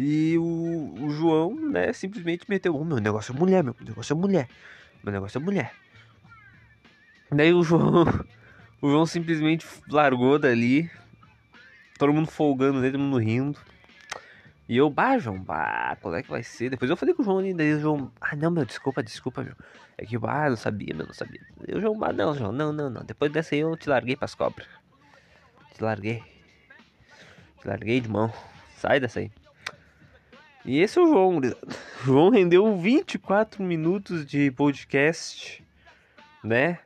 E 0.00 0.38
o, 0.38 0.94
o 1.00 1.10
João, 1.10 1.56
né, 1.56 1.92
simplesmente 1.92 2.44
meteu, 2.48 2.72
oh, 2.76 2.84
meu 2.84 2.98
negócio 3.00 3.34
é 3.34 3.36
mulher, 3.36 3.64
meu 3.64 3.74
negócio 3.80 4.12
é 4.12 4.16
mulher. 4.16 4.48
Meu 5.02 5.12
negócio 5.12 5.38
é 5.38 5.40
mulher. 5.42 5.74
Daí 7.32 7.52
o 7.52 7.64
João, 7.64 8.04
o 8.80 8.88
João 8.88 9.04
simplesmente 9.06 9.66
largou 9.90 10.38
dali. 10.38 10.88
Todo 11.98 12.12
mundo 12.12 12.30
folgando 12.30 12.80
todo 12.80 12.96
mundo 12.96 13.18
rindo. 13.18 13.58
E 14.68 14.76
eu, 14.76 14.88
bah, 14.88 15.18
João, 15.18 15.42
bah, 15.42 15.96
qual 16.00 16.14
é 16.14 16.22
que 16.22 16.30
vai 16.30 16.44
ser? 16.44 16.70
Depois 16.70 16.88
eu 16.88 16.96
falei 16.96 17.12
com 17.12 17.22
o 17.22 17.24
João 17.24 17.38
ali, 17.38 17.52
daí 17.52 17.74
o 17.74 17.80
João, 17.80 18.12
ah, 18.20 18.36
não, 18.36 18.52
meu, 18.52 18.64
desculpa, 18.64 19.02
desculpa, 19.02 19.42
meu. 19.42 19.54
É 19.96 20.06
que, 20.06 20.16
bah, 20.16 20.48
não 20.48 20.56
sabia, 20.56 20.94
meu, 20.94 21.06
não 21.06 21.14
sabia. 21.14 21.40
E 21.66 21.74
o 21.74 21.80
João, 21.80 21.98
bah, 21.98 22.12
não, 22.12 22.36
João, 22.36 22.52
não, 22.52 22.72
não, 22.72 22.88
não. 22.88 23.02
Depois 23.02 23.32
dessa 23.32 23.56
aí 23.56 23.62
eu 23.62 23.76
te 23.76 23.88
larguei 23.88 24.14
pras 24.14 24.36
cobras. 24.36 24.68
Te 25.74 25.82
larguei. 25.82 26.22
Te 27.60 27.66
larguei 27.66 28.00
de 28.00 28.08
mão. 28.08 28.32
Sai 28.76 29.00
dessa 29.00 29.18
aí. 29.18 29.32
E 30.64 30.80
esse 30.80 30.98
é 30.98 31.02
o 31.02 31.06
João. 31.06 31.38
O 31.38 31.42
João 32.04 32.30
rendeu 32.30 32.76
24 32.76 33.62
minutos 33.62 34.26
de 34.26 34.50
podcast, 34.50 35.64
né? 36.42 36.78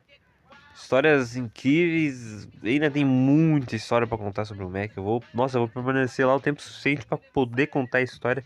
Histórias 0.75 1.35
incríveis. 1.35 2.47
Ainda 2.63 2.89
tem 2.89 3.05
muita 3.05 3.75
história 3.75 4.07
para 4.07 4.17
contar 4.17 4.45
sobre 4.45 4.63
o 4.63 4.69
Mac. 4.69 4.91
Eu 4.95 5.03
vou, 5.03 5.23
nossa, 5.33 5.57
eu 5.57 5.61
vou 5.61 5.69
permanecer 5.69 6.25
lá 6.25 6.35
o 6.35 6.39
tempo 6.39 6.61
suficiente 6.61 7.05
para 7.05 7.17
poder 7.17 7.67
contar 7.67 7.99
a 7.99 8.01
história 8.01 8.43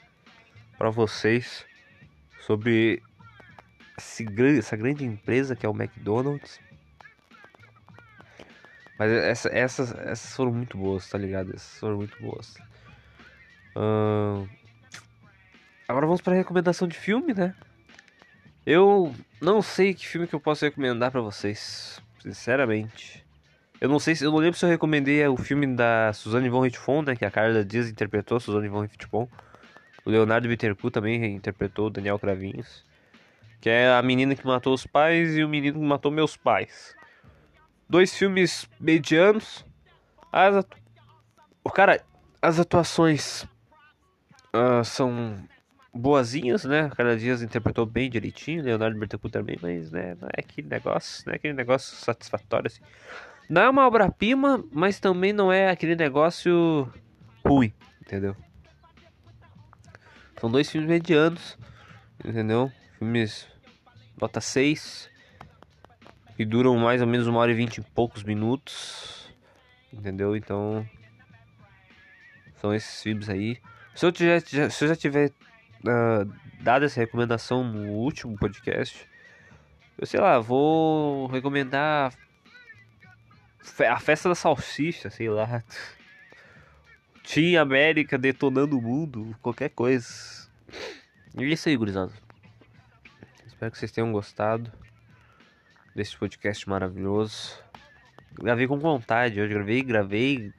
para 0.77 0.89
vocês 0.89 1.65
sobre 2.41 3.01
essa 3.97 4.77
grande 4.77 5.03
empresa 5.03 5.55
que 5.55 5.65
é 5.65 5.69
o 5.69 5.75
McDonald's. 5.75 6.59
Mas 8.97 9.11
essa, 9.11 9.49
essas, 9.49 9.91
essas 9.91 10.35
foram 10.35 10.51
muito 10.51 10.77
boas, 10.77 11.07
tá 11.09 11.17
ligado? 11.17 11.53
Essas 11.53 11.79
foram 11.79 11.97
muito 11.97 12.19
boas. 12.19 12.55
Uh... 13.75 14.47
Agora 15.87 16.05
vamos 16.05 16.21
para 16.21 16.33
recomendação 16.33 16.87
de 16.87 16.97
filme, 16.97 17.33
né? 17.33 17.55
Eu 18.65 19.13
não 19.41 19.61
sei 19.61 19.93
que 19.93 20.05
filme 20.05 20.27
que 20.27 20.35
eu 20.35 20.39
posso 20.39 20.65
recomendar 20.65 21.11
para 21.11 21.21
vocês, 21.21 22.01
sinceramente. 22.19 23.25
Eu 23.79 23.87
não 23.87 23.99
sei 23.99 24.15
se 24.15 24.25
eu 24.25 24.31
não 24.31 24.39
lembro 24.39 24.57
se 24.57 24.65
eu 24.65 24.69
recomendei 24.69 25.25
o 25.27 25.37
filme 25.37 25.67
da 25.67 26.11
Suzanne 26.13 26.49
von 26.49 26.61
Richthofen, 26.61 27.03
né, 27.03 27.15
que 27.15 27.23
a 27.23 27.31
Carla 27.31 27.63
Dias 27.63 27.89
interpretou, 27.89 28.39
Suzanne 28.39 28.67
von 28.67 28.81
Richthofen. 28.81 29.29
O 30.03 30.09
Leonardo 30.09 30.47
Bittencourt 30.47 30.93
também 30.93 31.35
interpretou 31.35 31.87
o 31.87 31.89
Daniel 31.89 32.19
Cravinhos, 32.19 32.83
que 33.61 33.69
é 33.69 33.91
a 33.91 34.01
menina 34.01 34.35
que 34.35 34.45
matou 34.45 34.73
os 34.73 34.85
pais 34.85 35.37
e 35.37 35.43
o 35.43 35.49
menino 35.49 35.79
que 35.79 35.85
matou 35.85 36.11
meus 36.11 36.35
pais 36.35 36.97
dois 37.89 38.15
filmes 38.15 38.67
medianos. 38.79 39.65
As 40.31 40.55
atu... 40.55 40.77
O 41.63 41.69
cara, 41.69 42.01
as 42.41 42.59
atuações 42.59 43.43
uh, 44.53 44.83
são 44.83 45.37
boazinhas, 45.97 46.63
né? 46.65 46.89
Cada 46.95 47.17
dia 47.17 47.33
interpretou 47.33 47.85
bem 47.85 48.09
direitinho, 48.09 48.63
Leonardo 48.63 48.97
Bertolini 48.97 49.31
também, 49.31 49.57
mas 49.61 49.91
né, 49.91 50.15
não 50.19 50.27
é 50.27 50.39
aquele 50.39 50.67
negócio, 50.67 51.23
não 51.25 51.33
é 51.33 51.35
aquele 51.35 51.53
negócio 51.53 51.95
satisfatório 51.97 52.67
assim. 52.67 52.81
Não 53.49 53.61
é 53.61 53.69
uma 53.69 53.87
obra-prima, 53.87 54.63
mas 54.71 54.99
também 54.99 55.33
não 55.33 55.51
é 55.51 55.69
aquele 55.69 55.95
negócio 55.95 56.91
ruim, 57.45 57.73
entendeu? 58.01 58.35
São 60.39 60.51
dois 60.51 60.69
filmes 60.69 60.89
medianos, 60.89 61.57
entendeu? 62.23 62.71
Filmes 62.99 63.47
nota 64.19 64.39
6 64.39 65.09
que 66.37 66.45
duram 66.45 66.77
mais 66.77 67.01
ou 67.01 67.07
menos 67.07 67.25
uma 67.25 67.39
hora 67.39 67.51
e 67.51 67.55
vinte 67.55 67.79
e 67.79 67.81
poucos 67.81 68.23
minutos. 68.23 69.27
Entendeu? 69.91 70.35
Então. 70.35 70.87
São 72.61 72.73
esses 72.73 73.01
filmes 73.01 73.27
aí. 73.27 73.57
Se 73.95 74.05
eu, 74.05 74.11
tiver, 74.11 74.41
se 74.41 74.83
eu 74.83 74.87
já 74.87 74.95
tiver 74.95 75.31
uh, 75.83 76.31
dado 76.61 76.85
essa 76.85 76.99
recomendação 76.99 77.63
no 77.63 77.91
último 77.91 78.37
podcast, 78.37 79.07
eu 79.97 80.05
sei 80.05 80.19
lá, 80.19 80.39
vou 80.39 81.27
recomendar 81.27 82.13
a 83.89 83.99
festa 83.99 84.29
da 84.29 84.35
salsicha, 84.35 85.09
sei 85.09 85.29
lá. 85.29 85.63
Tinha 87.23 87.61
América 87.61 88.17
detonando 88.17 88.77
o 88.77 88.81
mundo, 88.81 89.35
qualquer 89.41 89.69
coisa. 89.69 90.07
E 91.37 91.43
é 91.43 91.47
isso 91.47 91.67
aí, 91.67 91.75
gurizada. 91.75 92.13
Espero 93.45 93.71
que 93.71 93.77
vocês 93.77 93.91
tenham 93.91 94.11
gostado 94.11 94.71
desse 95.95 96.15
podcast 96.15 96.69
maravilhoso. 96.69 97.59
Gravei 98.33 98.67
com 98.67 98.77
vontade, 98.77 99.39
eu 99.39 99.49
gravei, 99.49 99.81
gravei, 99.81 100.53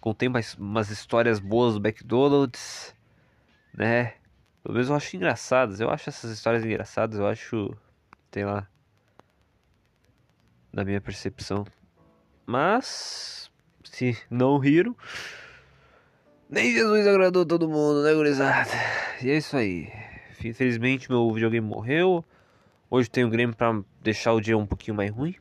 contei 0.00 0.28
mais, 0.28 0.54
umas 0.54 0.90
histórias 0.90 1.38
boas 1.38 1.74
do 1.74 1.88
McDonald's, 1.88 2.94
né? 3.72 4.14
Pelo 4.66 4.74
menos 4.74 4.90
eu 4.90 4.96
acho 4.96 5.14
engraçadas, 5.14 5.78
eu 5.78 5.88
acho 5.88 6.08
essas 6.08 6.28
histórias 6.32 6.64
engraçadas, 6.64 7.20
eu 7.20 7.26
acho, 7.28 7.72
sei 8.32 8.44
lá, 8.44 8.66
na 10.72 10.84
minha 10.84 11.00
percepção. 11.00 11.64
Mas, 12.44 13.48
se 13.84 14.18
não 14.28 14.58
riram, 14.58 14.96
nem 16.50 16.72
Jesus 16.72 17.06
agradou 17.06 17.46
todo 17.46 17.68
mundo, 17.68 18.02
né, 18.02 18.12
gurizada? 18.12 18.68
E 19.22 19.30
é 19.30 19.36
isso 19.36 19.56
aí. 19.56 19.88
Infelizmente 20.44 21.08
meu 21.08 21.30
videogame 21.30 21.64
morreu. 21.64 22.24
Hoje 22.90 23.08
tenho 23.08 23.28
o 23.28 23.30
Grêmio 23.30 23.54
pra 23.54 23.80
deixar 24.02 24.32
o 24.32 24.40
dia 24.40 24.58
um 24.58 24.66
pouquinho 24.66 24.96
mais 24.96 25.12
ruim. 25.12 25.36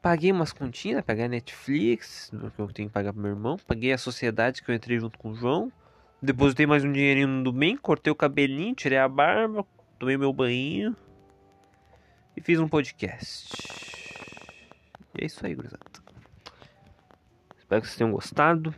Paguei 0.00 0.32
umas 0.32 0.54
continhas, 0.54 1.04
paguei 1.04 1.26
a 1.26 1.28
Netflix, 1.28 2.32
que 2.56 2.62
eu 2.62 2.68
tenho 2.68 2.88
que 2.88 2.94
pagar 2.94 3.12
pro 3.12 3.20
meu 3.20 3.32
irmão. 3.32 3.58
Paguei 3.66 3.92
a 3.92 3.98
sociedade 3.98 4.62
que 4.62 4.70
eu 4.70 4.74
entrei 4.74 4.98
junto 4.98 5.18
com 5.18 5.32
o 5.32 5.34
João. 5.34 5.70
Depositei 6.24 6.64
mais 6.64 6.82
um 6.82 6.90
dinheirinho 6.90 7.28
no 7.28 7.44
domingo, 7.44 7.82
cortei 7.82 8.10
o 8.10 8.16
cabelinho, 8.16 8.74
tirei 8.74 8.96
a 8.96 9.06
barba, 9.06 9.62
tomei 9.98 10.16
meu 10.16 10.32
banho 10.32 10.96
e 12.34 12.40
fiz 12.40 12.58
um 12.58 12.66
podcast. 12.66 13.52
E 15.14 15.22
é 15.22 15.26
isso 15.26 15.44
aí, 15.44 15.54
gurizada. 15.54 15.84
Espero 17.58 17.82
que 17.82 17.88
vocês 17.88 17.98
tenham 17.98 18.10
gostado. 18.10 18.74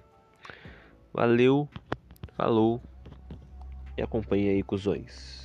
Valeu, 1.13 1.69
falou 2.37 2.83
e 3.97 4.03
acompanhe 4.03 4.49
aí 4.49 4.65
com 4.65 4.75
os 4.75 4.83
dois. 4.83 5.36